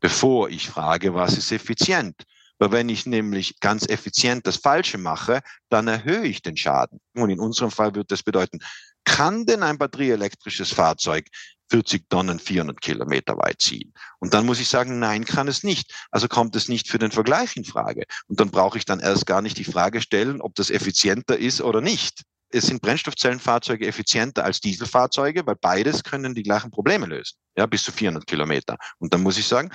[0.00, 2.22] bevor ich frage, was ist effizient.
[2.58, 7.00] Weil wenn ich nämlich ganz effizient das Falsche mache, dann erhöhe ich den Schaden.
[7.14, 8.60] Und in unserem Fall wird das bedeuten,
[9.04, 11.26] kann denn ein batterieelektrisches Fahrzeug
[11.70, 13.92] 40 Tonnen 400 Kilometer weit ziehen.
[14.18, 15.92] Und dann muss ich sagen, nein, kann es nicht.
[16.10, 18.04] Also kommt es nicht für den Vergleich in Frage.
[18.26, 21.60] Und dann brauche ich dann erst gar nicht die Frage stellen, ob das effizienter ist
[21.60, 22.22] oder nicht.
[22.50, 27.36] Es sind Brennstoffzellenfahrzeuge effizienter als Dieselfahrzeuge, weil beides können die gleichen Probleme lösen.
[27.56, 28.76] Ja, bis zu 400 Kilometer.
[28.98, 29.70] Und dann muss ich sagen,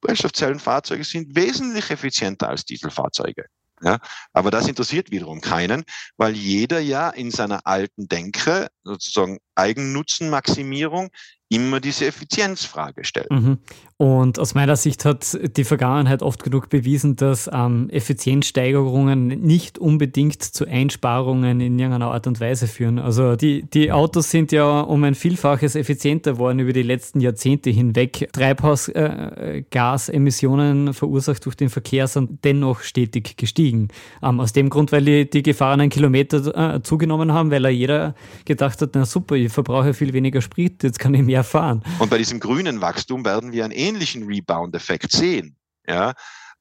[0.00, 3.44] Brennstoffzellenfahrzeuge sind wesentlich effizienter als Dieselfahrzeuge.
[3.84, 3.98] Ja,
[4.32, 5.84] aber das interessiert wiederum keinen,
[6.16, 11.10] weil jeder ja in seiner alten Denke sozusagen Eigennutzenmaximierung
[11.52, 13.30] immer diese Effizienzfrage stellt.
[13.30, 13.58] Mhm.
[13.98, 20.42] Und aus meiner Sicht hat die Vergangenheit oft genug bewiesen, dass ähm, Effizienzsteigerungen nicht unbedingt
[20.42, 22.98] zu Einsparungen in irgendeiner Art und Weise führen.
[22.98, 27.70] Also die, die Autos sind ja um ein Vielfaches effizienter geworden über die letzten Jahrzehnte
[27.70, 28.28] hinweg.
[28.32, 33.86] Treibhausgasemissionen äh, verursacht durch den Verkehr sind dennoch stetig gestiegen.
[34.20, 38.16] Ähm, aus dem Grund, weil die, die gefahrenen Kilometer äh, zugenommen haben, weil ja jeder
[38.46, 41.82] gedacht hat, na super, ich verbrauche viel weniger Sprit, jetzt kann ich mehr fahren.
[41.98, 45.56] Und bei diesem grünen Wachstum werden wir einen ähnlichen Rebound-Effekt sehen.
[45.86, 46.14] Ja,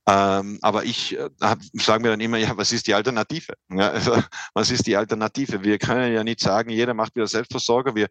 [0.07, 1.29] ähm, aber ich äh,
[1.73, 3.53] sage mir dann immer, ja, was ist die Alternative?
[3.69, 4.17] Ja, also,
[4.53, 5.63] was ist die Alternative?
[5.63, 7.95] Wir können ja nicht sagen, jeder macht wieder Selbstversorger.
[7.95, 8.07] Wir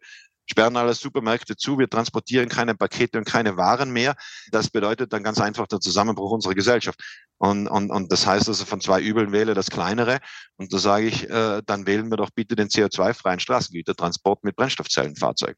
[0.49, 4.15] sperren alle Supermärkte zu, wir transportieren keine Pakete und keine Waren mehr.
[4.51, 6.99] Das bedeutet dann ganz einfach der Zusammenbruch unserer Gesellschaft.
[7.37, 10.19] Und, und, und das heißt also, von zwei Übeln wähle das kleinere.
[10.57, 15.57] Und da sage ich, äh, dann wählen wir doch bitte den CO2-freien Straßengütertransport mit Brennstoffzellenfahrzeugen.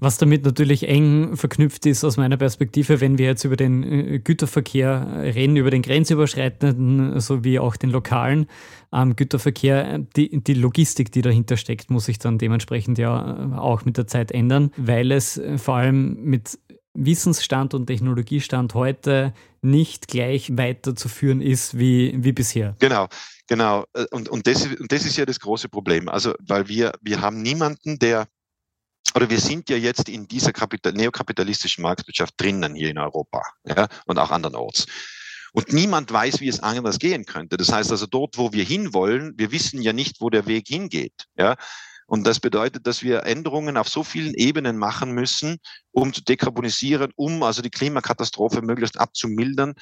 [0.00, 4.18] Was damit natürlich eng verknüpft ist aus meiner Perspektive, wenn wir jetzt über den äh,
[4.18, 8.46] Güterverkehr reden, über den grenzüberschreitenden sowie auch den lokalen
[8.92, 13.96] ähm, Güterverkehr, die, die Logistik, die dahinter steckt, muss sich dann dementsprechend ja auch mit
[13.96, 16.58] der Zeit ändern, weil es vor allem mit
[16.94, 22.76] Wissensstand und Technologiestand heute nicht gleich weiterzuführen ist wie, wie bisher.
[22.78, 23.08] Genau,
[23.48, 23.84] genau.
[24.12, 26.08] Und, und, das, und das ist ja das große Problem.
[26.08, 28.28] Also, weil wir, wir haben niemanden, der
[29.14, 33.88] oder wir sind ja jetzt in dieser Kapital neokapitalistischen Marktwirtschaft drinnen hier in Europa ja,
[34.06, 34.86] und auch andernorts.
[35.52, 37.56] Und niemand weiß, wie es anders gehen könnte.
[37.56, 41.26] Das heißt also, dort, wo wir hinwollen, wir wissen ja nicht, wo der Weg hingeht.
[41.36, 41.54] Ja.
[42.06, 45.58] Und das bedeutet, dass wir Änderungen auf so vielen Ebenen machen müssen,
[45.92, 49.74] um zu dekarbonisieren, um also die Klimakatastrophe möglichst abzumildern,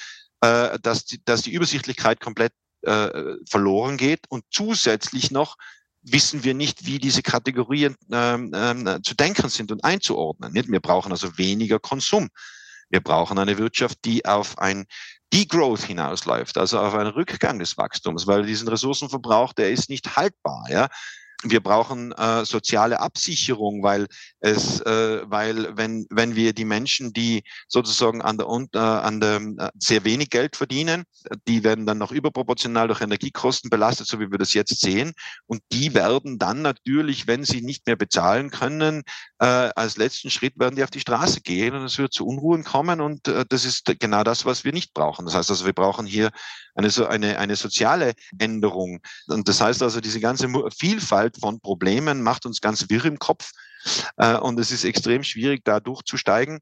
[0.42, 3.08] äh, dass, die, dass die Übersichtlichkeit komplett äh,
[3.48, 5.56] verloren geht und zusätzlich noch
[6.02, 10.52] wissen wir nicht, wie diese Kategorien ähm, ähm, zu denken sind und einzuordnen.
[10.52, 10.70] Nicht?
[10.70, 12.28] Wir brauchen also weniger Konsum.
[12.90, 14.84] Wir brauchen eine Wirtschaft, die auf ein
[15.32, 20.66] Degrowth hinausläuft, also auf einen Rückgang des Wachstums, weil diesen Ressourcenverbrauch, der ist nicht haltbar.
[20.68, 20.88] Ja?
[21.42, 24.06] Wir brauchen äh, soziale Absicherung, weil
[24.40, 29.36] es, äh, weil wenn wenn wir die Menschen, die sozusagen an der äh, an der
[29.36, 31.04] äh, sehr wenig Geld verdienen,
[31.48, 35.12] die werden dann noch überproportional durch Energiekosten belastet, so wie wir das jetzt sehen,
[35.46, 39.02] und die werden dann natürlich, wenn sie nicht mehr bezahlen können,
[39.38, 42.64] äh, als letzten Schritt werden die auf die Straße gehen und es wird zu Unruhen
[42.64, 45.26] kommen und äh, das ist genau das, was wir nicht brauchen.
[45.26, 46.30] Das heißt also, wir brauchen hier
[46.74, 51.60] eine so eine eine soziale Änderung und das heißt also, diese ganze Vielfalt Vielfalt von
[51.60, 53.52] Problemen macht uns ganz wirr im Kopf
[54.16, 56.60] äh, und es ist extrem schwierig, da durchzusteigen.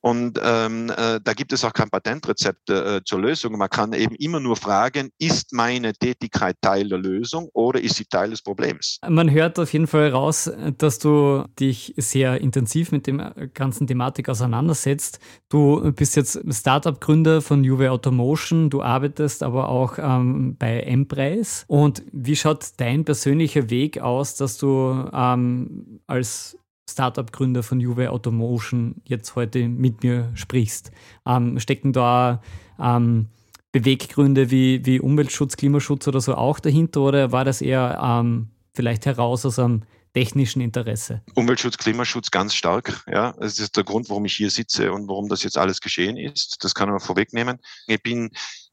[0.00, 3.58] Und ähm, äh, da gibt es auch kein Patentrezept äh, zur Lösung.
[3.58, 8.04] Man kann eben immer nur fragen, ist meine Tätigkeit Teil der Lösung oder ist sie
[8.04, 8.98] Teil des Problems?
[9.08, 13.22] Man hört auf jeden Fall raus, dass du dich sehr intensiv mit dem
[13.54, 15.18] ganzen Thematik auseinandersetzt.
[15.48, 21.64] Du bist jetzt Startup-Gründer von Juve Automotion, du arbeitest aber auch ähm, bei Empreis.
[21.66, 26.56] Und wie schaut dein persönlicher Weg aus, dass du ähm, als
[26.88, 30.90] Startup-Gründer von Juve Automotion jetzt heute mit mir sprichst.
[31.26, 32.42] Ähm, stecken da
[32.80, 33.28] ähm,
[33.72, 39.04] Beweggründe wie, wie Umweltschutz, Klimaschutz oder so auch dahinter oder war das eher ähm, vielleicht
[39.06, 39.82] heraus aus einem
[40.14, 41.22] technischen Interesse?
[41.34, 43.04] Umweltschutz, Klimaschutz ganz stark.
[43.06, 46.16] Ja, das ist der Grund, warum ich hier sitze und warum das jetzt alles geschehen
[46.16, 46.64] ist.
[46.64, 47.58] Das kann man vorwegnehmen.
[47.86, 48.30] Ich bin,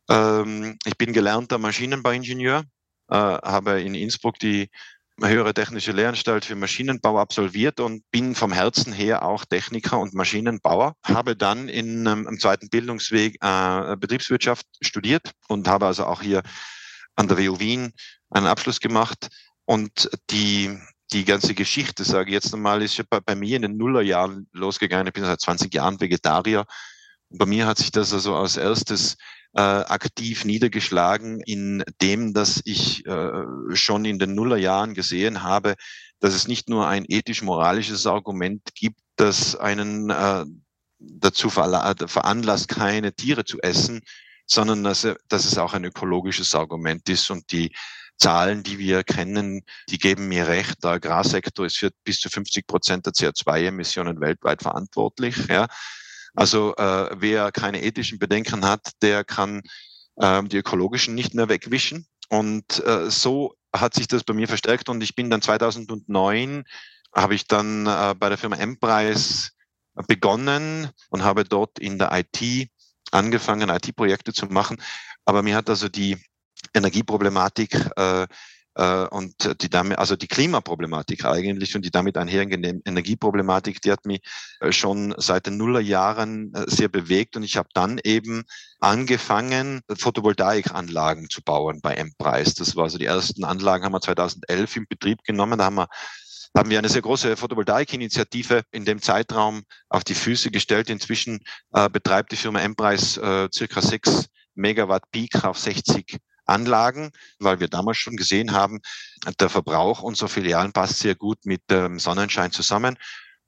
[0.10, 2.64] ähm, ich bin gelernter Maschinenbauingenieur,
[3.10, 4.70] äh, habe in Innsbruck die
[5.22, 10.96] höhere technische Lehranstalt für Maschinenbau absolviert und bin vom Herzen her auch Techniker und Maschinenbauer.
[11.04, 16.44] Habe dann in ähm, im zweiten Bildungsweg äh, Betriebswirtschaft studiert und habe also auch hier
[17.16, 17.94] an der WU Wien
[18.30, 19.30] einen Abschluss gemacht.
[19.66, 20.78] Und die,
[21.12, 25.08] die ganze Geschichte, sage ich jetzt nochmal, ist bei, bei mir in den Nullerjahren losgegangen.
[25.08, 26.66] Ich bin seit 20 Jahren Vegetarier.
[27.30, 29.16] Und bei mir hat sich das also als erstes
[29.56, 35.76] äh, aktiv niedergeschlagen in dem, dass ich äh, schon in den Nullerjahren gesehen habe,
[36.20, 40.46] dass es nicht nur ein ethisch-moralisches Argument gibt, das einen äh,
[41.00, 44.02] dazu veranlasst, keine Tiere zu essen,
[44.46, 47.72] sondern dass, dass es auch ein ökologisches Argument ist und die
[48.18, 50.84] Zahlen, die wir kennen, die geben mir recht.
[50.84, 55.36] Der Agrarsektor ist für bis zu 50 Prozent der CO2-Emissionen weltweit verantwortlich.
[55.48, 55.68] Ja.
[56.36, 59.62] Also äh, wer keine ethischen Bedenken hat, der kann
[60.18, 62.08] äh, die ökologischen nicht mehr wegwischen.
[62.30, 66.64] Und äh, so hat sich das bei mir verstärkt und ich bin dann 2009
[67.14, 69.52] habe ich dann äh, bei der Firma M-Preis
[70.08, 72.70] begonnen und habe dort in der IT
[73.12, 74.82] angefangen, IT-Projekte zu machen.
[75.24, 76.18] Aber mir hat also die
[76.74, 78.28] Energieproblematik äh,
[78.82, 84.22] und die damit, also die Klimaproblematik eigentlich und die damit einhergehende Energieproblematik, die hat mich
[84.60, 88.44] äh, schon seit den Nullerjahren äh, sehr bewegt und ich habe dann eben
[88.80, 92.54] angefangen, Photovoltaikanlagen zu bauen bei M-Preis.
[92.56, 95.58] Das war so die ersten Anlagen haben wir 2011 in Betrieb genommen.
[95.58, 95.88] Da haben wir
[96.58, 100.90] haben wir eine sehr große Photovoltaik-Initiative in dem Zeitraum auf die Füße gestellt.
[100.90, 101.40] Inzwischen
[101.74, 107.68] äh, betreibt die Firma M-Preis äh, circa 6 Megawatt Peak auf 60 Anlagen, weil wir
[107.68, 108.80] damals schon gesehen haben,
[109.40, 112.98] der Verbrauch unserer Filialen passt sehr gut mit dem Sonnenschein zusammen.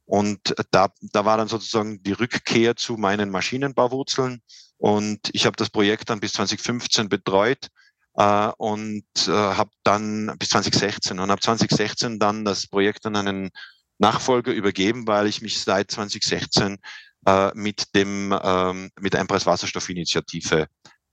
[0.05, 4.41] Und da, da war dann sozusagen die Rückkehr zu meinen Maschinenbauwurzeln.
[4.77, 7.67] Und ich habe das Projekt dann bis 2015 betreut
[8.15, 13.49] äh, und äh, habe dann bis 2016 und habe 2016 dann das Projekt an einen
[13.97, 16.77] Nachfolger übergeben, weil ich mich seit 2016
[17.25, 20.67] äh, mit dem ähm, mit der Einpreis-Wasserstoffinitiative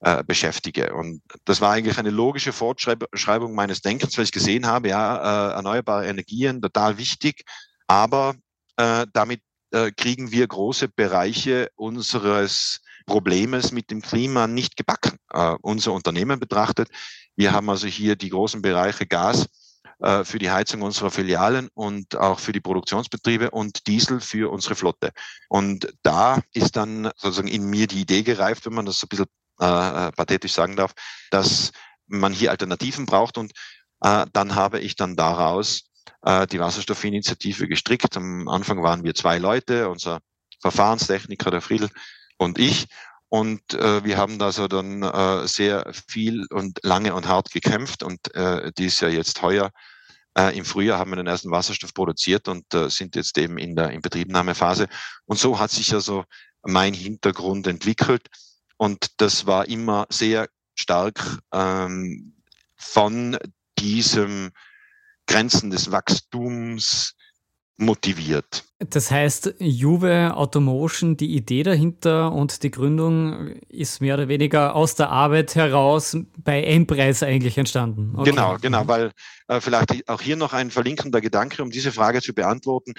[0.05, 0.95] äh, beschäftige.
[0.95, 5.55] Und das war eigentlich eine logische Fortschreibung meines Denkens, weil ich gesehen habe, ja, äh,
[5.55, 7.45] erneuerbare Energien, total wichtig,
[7.87, 8.35] aber
[8.77, 9.41] äh, damit
[9.73, 15.17] äh, kriegen wir große Bereiche unseres Problems mit dem Klima nicht gebacken.
[15.33, 16.89] Äh, unser Unternehmen betrachtet,
[17.35, 19.47] wir haben also hier die großen Bereiche Gas,
[20.01, 24.75] äh, für die Heizung unserer Filialen und auch für die Produktionsbetriebe und Diesel für unsere
[24.75, 25.13] Flotte.
[25.49, 29.09] Und da ist dann sozusagen in mir die Idee gereift, wenn man das so ein
[29.09, 29.27] bisschen
[29.61, 30.95] äh, äh, pathetisch sagen darf,
[31.31, 31.73] dass
[32.07, 33.53] man hier Alternativen braucht und
[34.03, 35.85] äh, dann habe ich dann daraus
[36.23, 38.17] äh, die Wasserstoffinitiative gestrickt.
[38.17, 40.21] Am Anfang waren wir zwei Leute, unser
[40.61, 41.89] Verfahrenstechniker, der Friedel
[42.37, 42.87] und ich.
[43.29, 48.03] Und äh, wir haben da so dann äh, sehr viel und lange und hart gekämpft
[48.03, 49.71] und äh, die ist ja jetzt heuer
[50.37, 53.77] äh, Im Frühjahr haben wir den ersten Wasserstoff produziert und äh, sind jetzt eben in
[53.77, 54.89] der Inbetriebnahmephase.
[55.27, 56.25] Und so hat sich also
[56.63, 58.27] mein Hintergrund entwickelt.
[58.77, 62.35] Und das war immer sehr stark ähm,
[62.77, 63.39] von
[63.79, 64.51] diesem
[65.27, 67.15] Grenzen des Wachstums
[67.77, 68.65] motiviert.
[68.79, 74.95] Das heißt, Juve Automotion, die Idee dahinter und die Gründung ist mehr oder weniger aus
[74.95, 78.15] der Arbeit heraus bei Endpreis eigentlich entstanden.
[78.17, 78.31] Okay.
[78.31, 79.11] Genau, genau, weil
[79.49, 82.95] äh, vielleicht auch hier noch ein verlinkender Gedanke, um diese Frage zu beantworten.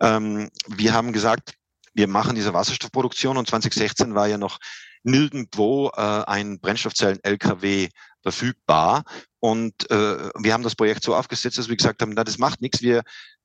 [0.00, 1.54] Ähm, wir haben gesagt,
[1.94, 4.58] wir machen diese Wasserstoffproduktion und 2016 war ja noch
[5.02, 7.88] nirgendwo äh, ein Brennstoffzellen-LKW
[8.22, 9.04] verfügbar.
[9.40, 12.60] Und äh, wir haben das Projekt so aufgesetzt, dass wir gesagt haben, na, das macht
[12.60, 12.82] nichts.
[12.82, 13.02] Wir,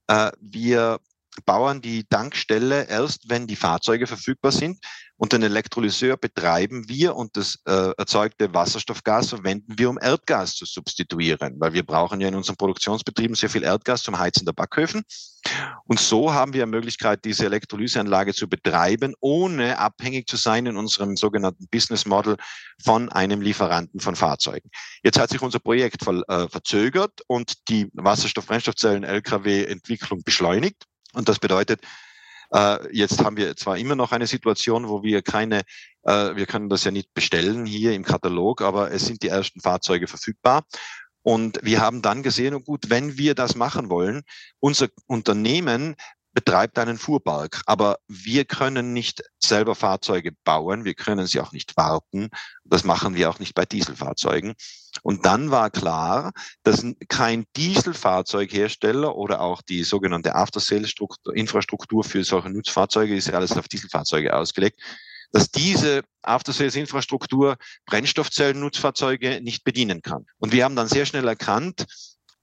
[0.08, 1.00] äh, wir
[1.44, 4.80] bauen die Tankstelle erst, wenn die Fahrzeuge verfügbar sind.
[5.18, 10.66] Und den Elektrolyseur betreiben wir und das äh, erzeugte Wasserstoffgas verwenden wir, um Erdgas zu
[10.66, 15.04] substituieren, weil wir brauchen ja in unseren Produktionsbetrieben sehr viel Erdgas zum Heizen der Backhöfen.
[15.86, 20.76] Und so haben wir eine Möglichkeit, diese Elektrolyseanlage zu betreiben, ohne abhängig zu sein in
[20.76, 22.36] unserem sogenannten Business Model
[22.84, 24.70] von einem Lieferanten von Fahrzeugen.
[25.02, 30.84] Jetzt hat sich unser Projekt ver äh, verzögert und die Wasserstoff-Brennstoffzellen-LKW-Entwicklung beschleunigt.
[31.16, 31.82] Und das bedeutet,
[32.52, 35.62] äh, jetzt haben wir zwar immer noch eine Situation, wo wir keine,
[36.04, 39.62] äh, wir können das ja nicht bestellen hier im Katalog, aber es sind die ersten
[39.62, 40.64] Fahrzeuge verfügbar.
[41.24, 44.22] Und wir haben dann gesehen, oh gut, wenn wir das machen wollen,
[44.60, 45.96] unser Unternehmen
[46.36, 47.64] betreibt einen Fuhrpark.
[47.66, 52.30] Aber wir können nicht selber Fahrzeuge bauen, wir können sie auch nicht warten.
[52.64, 54.54] Das machen wir auch nicht bei Dieselfahrzeugen.
[55.06, 56.32] Und dann war klar,
[56.64, 63.68] dass kein Dieselfahrzeughersteller oder auch die sogenannte After-Sales-Infrastruktur für solche Nutzfahrzeuge ist ja alles auf
[63.68, 64.82] Dieselfahrzeuge ausgelegt,
[65.32, 70.26] dass diese After-Sales-Infrastruktur Brennstoffzellen-Nutzfahrzeuge nicht bedienen kann.
[70.40, 71.86] Und wir haben dann sehr schnell erkannt,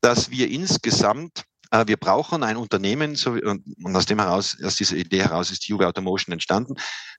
[0.01, 5.23] dass wir insgesamt äh, wir brauchen ein Unternehmen, und, aus dem heraus, aus dieser Idee
[5.23, 6.75] heraus ist Juve Automotion entstanden,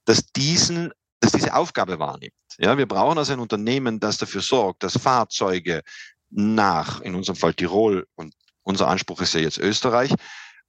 [0.06, 0.90] dass diesen
[1.24, 2.34] dass diese Aufgabe wahrnimmt.
[2.58, 5.82] Ja, wir brauchen also ein Unternehmen, das dafür sorgt, dass Fahrzeuge
[6.30, 10.12] nach, in unserem Fall Tirol und unser Anspruch ist ja jetzt Österreich,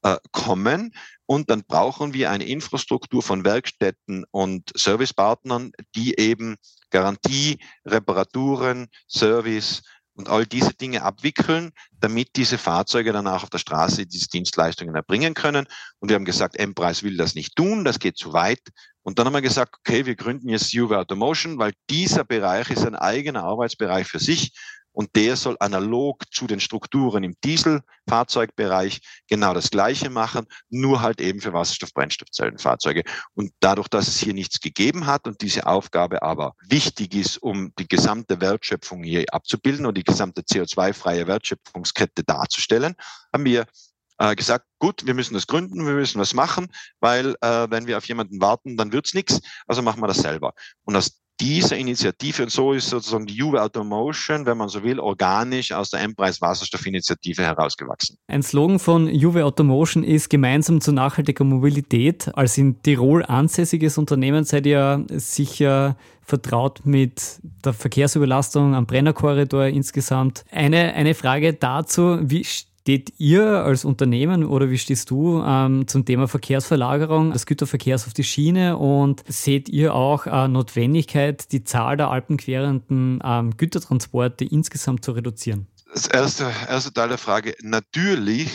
[0.04, 0.94] äh, kommen.
[1.26, 6.56] Und dann brauchen wir eine Infrastruktur von Werkstätten und Servicepartnern, die eben
[6.92, 9.82] Garantie, Reparaturen, Service
[10.14, 14.96] und all diese Dinge abwickeln, damit diese Fahrzeuge dann auch auf der Straße diese Dienstleistungen
[14.96, 15.68] erbringen können.
[16.00, 18.62] Und wir haben gesagt, M-Preis will das nicht tun, das geht zu weit.
[19.06, 22.88] Und dann haben wir gesagt, okay, wir gründen jetzt Juve Automotion, weil dieser Bereich ist
[22.88, 24.52] ein eigener Arbeitsbereich für sich
[24.94, 31.22] und der soll analog zu den Strukturen im Dieselfahrzeugbereich genau das Gleiche machen, nur halt
[31.22, 33.04] eben für Wasserstoff-Brennstoffzellenfahrzeuge.
[33.36, 37.74] Und dadurch, dass es hier nichts gegeben hat und diese Aufgabe aber wichtig ist, um
[37.78, 42.96] die gesamte Wertschöpfung hier abzubilden und die gesamte CO2-freie Wertschöpfungskette darzustellen,
[43.32, 43.68] haben wir
[44.18, 46.68] äh, gesagt, gut, wir müssen das gründen, wir müssen was machen,
[47.00, 50.54] weil äh, wenn wir auf jemanden warten, dann wird's nichts, also machen wir das selber.
[50.86, 55.00] Und aus dieser Initiative, und so ist sozusagen die Juve Automotion, wenn man so will,
[55.00, 58.18] organisch aus der M-Preis Wasserstoffinitiative herausgewachsen.
[58.28, 62.32] Ein Slogan von Juve Automotion ist gemeinsam zu nachhaltiger Mobilität.
[62.36, 70.46] Als in Tirol ansässiges Unternehmen seid ihr sicher vertraut mit der Verkehrsüberlastung am Brennerkorridor insgesamt.
[70.52, 72.46] Eine, eine Frage dazu, wie
[72.86, 78.14] steht ihr als Unternehmen oder wie stehst du ähm, zum Thema Verkehrsverlagerung des Güterverkehrs auf
[78.14, 85.04] die Schiene und seht ihr auch äh, Notwendigkeit, die Zahl der alpenquerenden ähm, Gütertransporte insgesamt
[85.04, 85.66] zu reduzieren?
[85.96, 87.56] Das erste, erste Teil der Frage.
[87.64, 88.52] Natürlich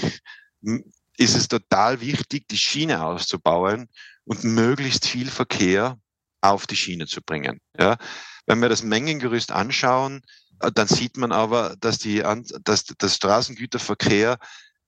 [1.16, 3.88] ist es total wichtig, die Schiene auszubauen
[4.27, 5.99] und möglichst viel Verkehr
[6.40, 7.59] auf die Schiene zu bringen.
[7.77, 7.97] Ja?
[8.47, 10.23] Wenn wir das Mengengerüst anschauen,
[10.75, 12.23] dann sieht man aber, dass, die,
[12.64, 14.38] dass das Straßengüterverkehr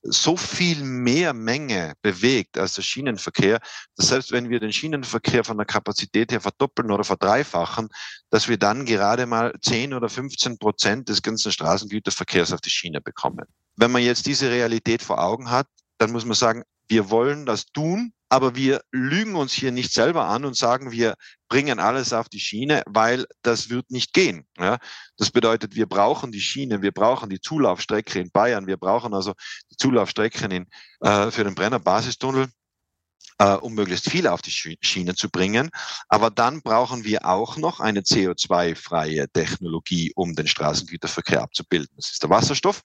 [0.02, 3.60] so viel mehr Menge bewegt als der Schienenverkehr,
[3.96, 7.88] dass selbst wenn wir den Schienenverkehr von der Kapazität her verdoppeln oder verdreifachen,
[8.30, 13.00] dass wir dann gerade mal 10 oder 15 Prozent des ganzen Straßengüterverkehrs auf die Schiene
[13.00, 13.46] bekommen.
[13.76, 17.66] Wenn man jetzt diese Realität vor Augen hat, dann muss man sagen, wir wollen das
[17.66, 21.16] tun, aber wir lügen uns hier nicht selber an und sagen, wir
[21.50, 24.46] bringen alles auf die Schiene, weil das wird nicht gehen.
[24.58, 24.78] Ja?
[25.18, 29.34] Das bedeutet, wir brauchen die Schiene, wir brauchen die Zulaufstrecke in Bayern, wir brauchen also
[29.70, 30.66] die Zulaufstrecken in,
[31.00, 32.48] äh, für den Brenner Basistunnel
[33.36, 35.68] äh, um möglichst viel auf die Schiene zu bringen.
[36.08, 41.94] Aber dann brauchen wir auch noch eine CO2-freie Technologie, um den Straßengüterverkehr abzubilden.
[41.96, 42.80] Das ist der Wasserstoff.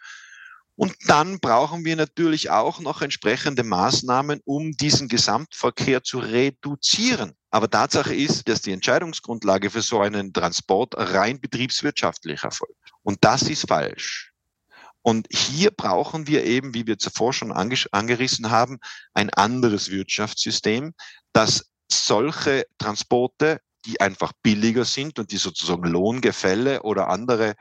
[0.78, 7.34] Und dann brauchen wir natürlich auch noch entsprechende Maßnahmen, um diesen Gesamtverkehr zu reduzieren.
[7.50, 12.76] Aber Tatsache ist, dass die Entscheidungsgrundlage für so einen Transport rein betriebswirtschaftlich erfolgt.
[13.02, 14.34] Und das ist falsch.
[15.02, 18.78] Und hier brauchen wir eben, wie wir zuvor schon angerissen haben,
[19.16, 20.94] ein anderes Wirtschaftssystem,
[21.34, 27.56] das solche Transporte die einfach billiger sind und die sozusagen Lohngefälle oder andere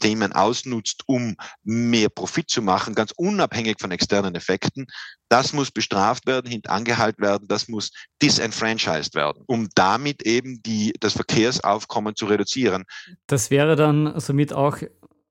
[0.00, 4.86] Themen ausnutzt, um mehr Profit zu machen, ganz unabhängig von externen Effekten,
[5.28, 11.14] das muss bestraft werden, hintangehalten werden, das muss disenfranchised werden, um damit eben die, das
[11.14, 12.84] Verkehrsaufkommen zu reduzieren.
[13.26, 14.78] Das wäre dann somit auch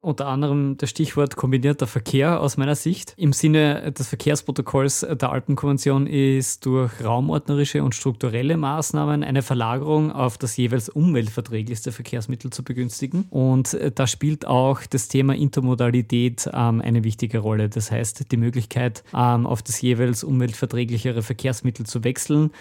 [0.02, 3.14] unter anderem das Stichwort kombinierter Verkehr aus meiner Sicht.
[3.18, 10.40] Im Sinne des Verkehrsprotokolls der Alpenkonvention ist durch raumordnerische und strukturelle Maßnahmen eine Verlagerung auf
[10.40, 13.26] das jeweils umweltverträglichste Verkehrsmittel zu begünstigen.
[13.30, 17.70] Und da spielt auch das Thema Intermodalität ähm, eine wichtige Rolle.
[17.70, 22.52] Das heißt, die Möglichkeit, ähm, auf das jeweils umweltverträglichere Verkehrsmittel zu wechseln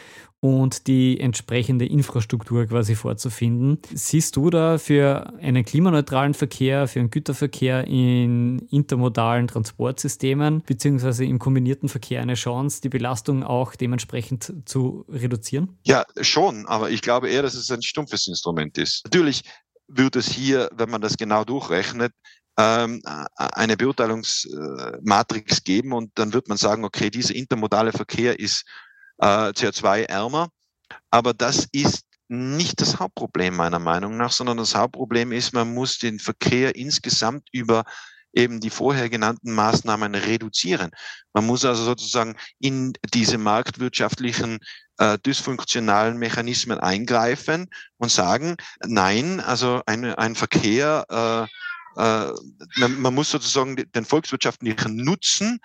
[0.40, 3.78] und die entsprechende Infrastruktur quasi vorzufinden.
[3.92, 11.38] Siehst du da für einen klimaneutralen Verkehr, für einen Güterverkehr in intermodalen Transportsystemen beziehungsweise im
[11.38, 15.78] kombinierten Verkehr eine Chance, die Belastung auch dementsprechend zu reduzieren?
[15.84, 19.04] Ja, schon, aber ich glaube eher, dass es ein stumpfes Instrument ist.
[19.04, 19.42] Natürlich
[19.88, 22.12] wird es hier, wenn man das genau durchrechnet,
[22.58, 23.02] ähm,
[23.36, 28.64] eine Beurteilungsmatrix geben und dann wird man sagen, okay, dieser intermodale Verkehr ist
[29.20, 30.48] äh, CO2-ärmer.
[31.10, 35.98] Aber das ist nicht das Hauptproblem meiner Meinung nach, sondern das Hauptproblem ist, man muss
[35.98, 37.84] den Verkehr insgesamt über
[38.32, 40.92] eben die vorher genannten Maßnahmen reduzieren.
[41.32, 44.60] Man muss also sozusagen in diese marktwirtschaftlichen
[44.98, 48.56] äh, dysfunktionalen Mechanismen eingreifen und sagen,
[48.86, 51.04] nein, also ein, ein Verkehr,
[51.96, 52.32] äh, äh,
[52.76, 55.58] man, man muss sozusagen den volkswirtschaftlichen Nutzen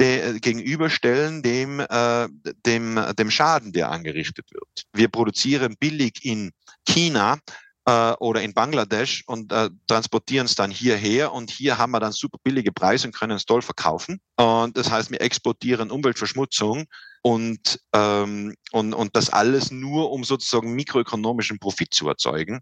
[0.00, 2.28] de, äh, gegenüberstellen dem, äh,
[2.66, 4.86] dem, dem Schaden, der angerichtet wird.
[4.92, 6.50] Wir produzieren billig in
[6.88, 7.38] China
[7.84, 12.12] äh, oder in Bangladesch und äh, transportieren es dann hierher und hier haben wir dann
[12.12, 14.20] super billige Preise und können es toll verkaufen.
[14.36, 16.86] Und das heißt, wir exportieren Umweltverschmutzung
[17.22, 22.60] und, ähm, und, und das alles nur, um sozusagen mikroökonomischen Profit zu erzeugen.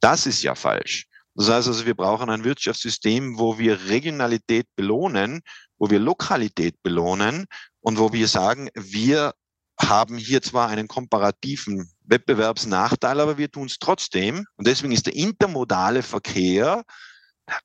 [0.00, 1.06] Das ist ja falsch.
[1.34, 5.42] Das heißt also, wir brauchen ein Wirtschaftssystem, wo wir Regionalität belohnen
[5.80, 7.46] wo wir Lokalität belohnen
[7.80, 9.34] und wo wir sagen, wir
[9.80, 14.44] haben hier zwar einen komparativen Wettbewerbsnachteil, aber wir tun es trotzdem.
[14.56, 16.84] Und deswegen ist der intermodale Verkehr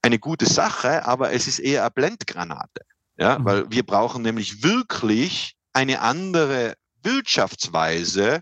[0.01, 2.82] eine gute Sache, aber es ist eher eine Blendgranate.
[3.18, 3.45] Ja, mhm.
[3.45, 8.41] weil wir brauchen nämlich wirklich eine andere Wirtschaftsweise,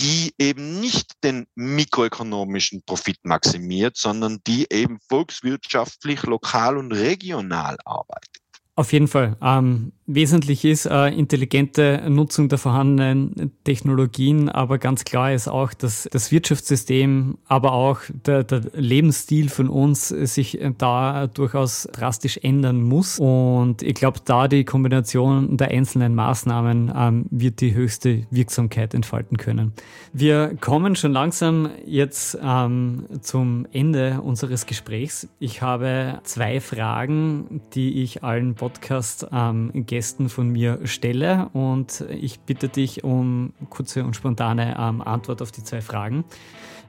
[0.00, 8.29] die eben nicht den mikroökonomischen Profit maximiert, sondern die eben volkswirtschaftlich, lokal und regional arbeitet.
[8.80, 9.36] Auf jeden Fall.
[9.42, 16.08] Ähm, wesentlich ist äh, intelligente Nutzung der vorhandenen Technologien, aber ganz klar ist auch, dass
[16.10, 23.18] das Wirtschaftssystem, aber auch der, der Lebensstil von uns sich da durchaus drastisch ändern muss.
[23.18, 29.36] Und ich glaube, da die Kombination der einzelnen Maßnahmen ähm, wird die höchste Wirksamkeit entfalten
[29.36, 29.72] können.
[30.12, 35.28] Wir kommen schon langsam jetzt ähm, zum Ende unseres Gesprächs.
[35.38, 42.40] Ich habe zwei Fragen, die ich allen Podcast Podcast-Gästen ähm, von mir stelle und ich
[42.40, 46.24] bitte dich um kurze und spontane ähm, Antwort auf die zwei Fragen.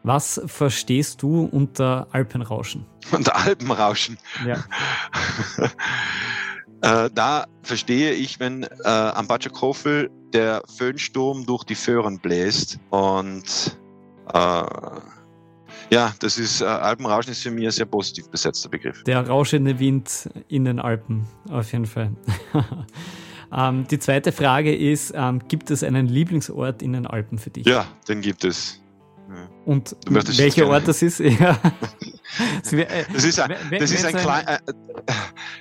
[0.04, 2.86] Was verstehst du unter Alpenrauschen?
[3.12, 4.18] Unter Alpenrauschen?
[4.46, 4.64] Ja.
[7.06, 13.78] äh, da verstehe ich, wenn äh, am Batschakofel der Föhnsturm durch die Föhren bläst und
[14.34, 14.64] äh,
[15.92, 19.04] ja, das ist, äh, Alpenrauschen ist für mich ein sehr positiv besetzter Begriff.
[19.04, 22.12] Der rauschende Wind in den Alpen, auf jeden Fall.
[23.56, 27.66] ähm, die zweite Frage ist, ähm, gibt es einen Lieblingsort in den Alpen für dich?
[27.66, 28.82] Ja, den gibt es.
[29.30, 29.50] Ja.
[29.66, 31.22] Und welcher Ort das ist?
[31.40, 31.58] Ja.
[33.12, 34.58] das, ist ein, das, ist ein klein, äh,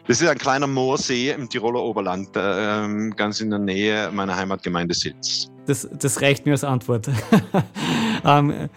[0.06, 4.94] das ist ein kleiner Moorsee im Tiroler Oberland, äh, ganz in der Nähe meiner Heimatgemeinde
[4.94, 5.48] Silz.
[5.66, 7.10] Das, das reicht mir als Antwort.
[8.24, 8.68] ähm,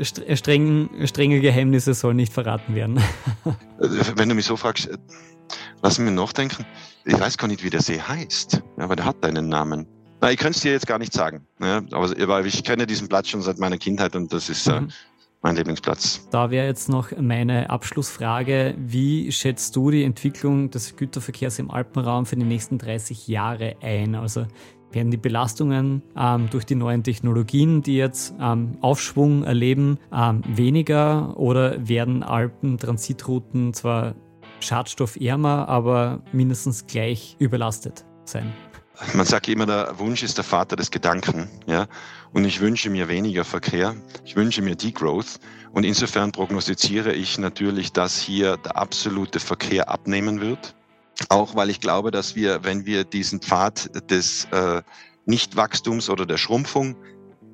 [0.00, 3.00] streng, strenge Geheimnisse sollen nicht verraten werden.
[3.78, 4.88] Wenn du mich so fragst,
[5.82, 6.64] lass mich nachdenken.
[7.04, 9.86] Ich weiß gar nicht, wie der See heißt, aber der hat einen Namen.
[10.20, 13.28] Na, ich könnte es dir jetzt gar nicht sagen, ja, aber ich kenne diesen Platz
[13.28, 14.88] schon seit meiner Kindheit und das ist äh, mhm.
[15.42, 16.26] mein Lieblingsplatz.
[16.30, 18.74] Da wäre jetzt noch meine Abschlussfrage.
[18.78, 24.14] Wie schätzt du die Entwicklung des Güterverkehrs im Alpenraum für die nächsten 30 Jahre ein?
[24.14, 24.46] Also
[24.94, 31.38] werden die Belastungen ähm, durch die neuen Technologien, die jetzt ähm, Aufschwung erleben, ähm, weniger
[31.38, 34.14] oder werden Alpen-Transitrouten zwar
[34.60, 38.52] schadstoffärmer, aber mindestens gleich überlastet sein?
[39.12, 41.48] Man sagt immer, der Wunsch ist der Vater des Gedanken.
[41.66, 41.86] Ja?
[42.32, 45.40] Und ich wünsche mir weniger Verkehr, ich wünsche mir Degrowth.
[45.72, 50.76] Und insofern prognostiziere ich natürlich, dass hier der absolute Verkehr abnehmen wird.
[51.28, 54.82] Auch weil ich glaube, dass wir, wenn wir diesen Pfad des äh,
[55.26, 56.96] Nichtwachstums oder der Schrumpfung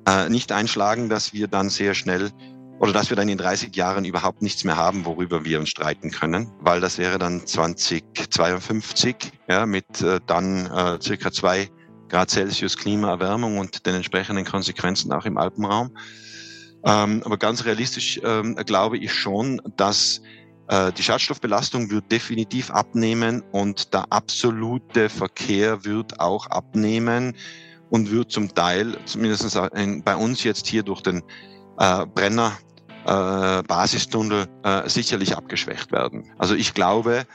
[0.07, 2.31] äh, nicht einschlagen, dass wir dann sehr schnell
[2.79, 6.09] oder dass wir dann in 30 Jahren überhaupt nichts mehr haben, worüber wir uns streiten
[6.09, 9.15] können, weil das wäre dann 2052
[9.47, 11.69] ja, mit äh, dann äh, circa zwei
[12.09, 15.95] Grad Celsius Klimaerwärmung und den entsprechenden Konsequenzen auch im Alpenraum.
[16.83, 20.21] Ähm, aber ganz realistisch ähm, glaube ich schon, dass
[20.71, 27.35] die Schadstoffbelastung wird definitiv abnehmen und der absolute Verkehr wird auch abnehmen
[27.89, 29.59] und wird zum Teil, zumindest
[30.05, 31.21] bei uns jetzt hier durch den
[31.77, 32.53] äh, Brenner
[33.05, 36.31] äh, Basistunnel äh, sicherlich abgeschwächt werden.
[36.37, 37.25] Also ich glaube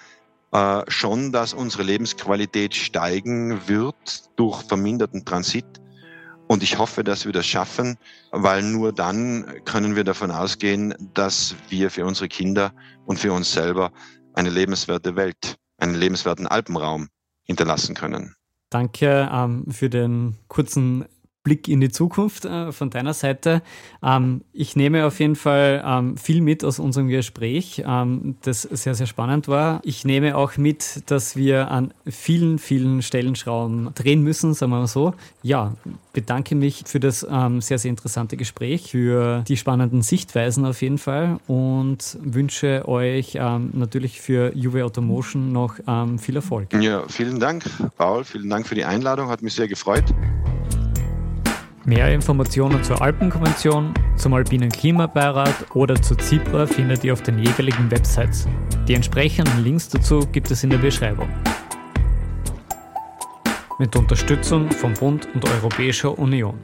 [0.52, 5.66] äh, schon, dass unsere Lebensqualität steigen wird durch verminderten Transit.
[6.48, 7.96] Und ich hoffe, dass wir das schaffen,
[8.30, 12.72] weil nur dann können wir davon ausgehen, dass wir für unsere Kinder
[13.04, 13.90] und für uns selber
[14.34, 17.08] eine lebenswerte Welt, einen lebenswerten Alpenraum
[17.44, 18.36] hinterlassen können.
[18.70, 21.06] Danke ähm, für den kurzen
[21.46, 23.62] Blick in die Zukunft äh, von deiner Seite.
[24.02, 28.96] Ähm, ich nehme auf jeden Fall ähm, viel mit aus unserem Gespräch, ähm, das sehr,
[28.96, 29.80] sehr spannend war.
[29.84, 34.86] Ich nehme auch mit, dass wir an vielen, vielen Stellenschrauben drehen müssen, sagen wir mal
[34.88, 35.14] so.
[35.44, 35.76] Ja,
[36.12, 40.98] bedanke mich für das ähm, sehr, sehr interessante Gespräch, für die spannenden Sichtweisen auf jeden
[40.98, 46.72] Fall und wünsche euch ähm, natürlich für Juve Automotion noch ähm, viel Erfolg.
[46.82, 47.62] Ja, vielen Dank,
[47.96, 48.24] Paul.
[48.24, 49.28] Vielen Dank für die Einladung.
[49.28, 50.12] Hat mich sehr gefreut.
[51.86, 57.88] Mehr Informationen zur Alpenkonvention, zum Alpinen Klimabeirat oder zu Zipra findet ihr auf den jeweiligen
[57.92, 58.48] Websites.
[58.88, 61.28] Die entsprechenden Links dazu gibt es in der Beschreibung.
[63.78, 66.58] Mit Unterstützung vom Bund und Europäischer Union.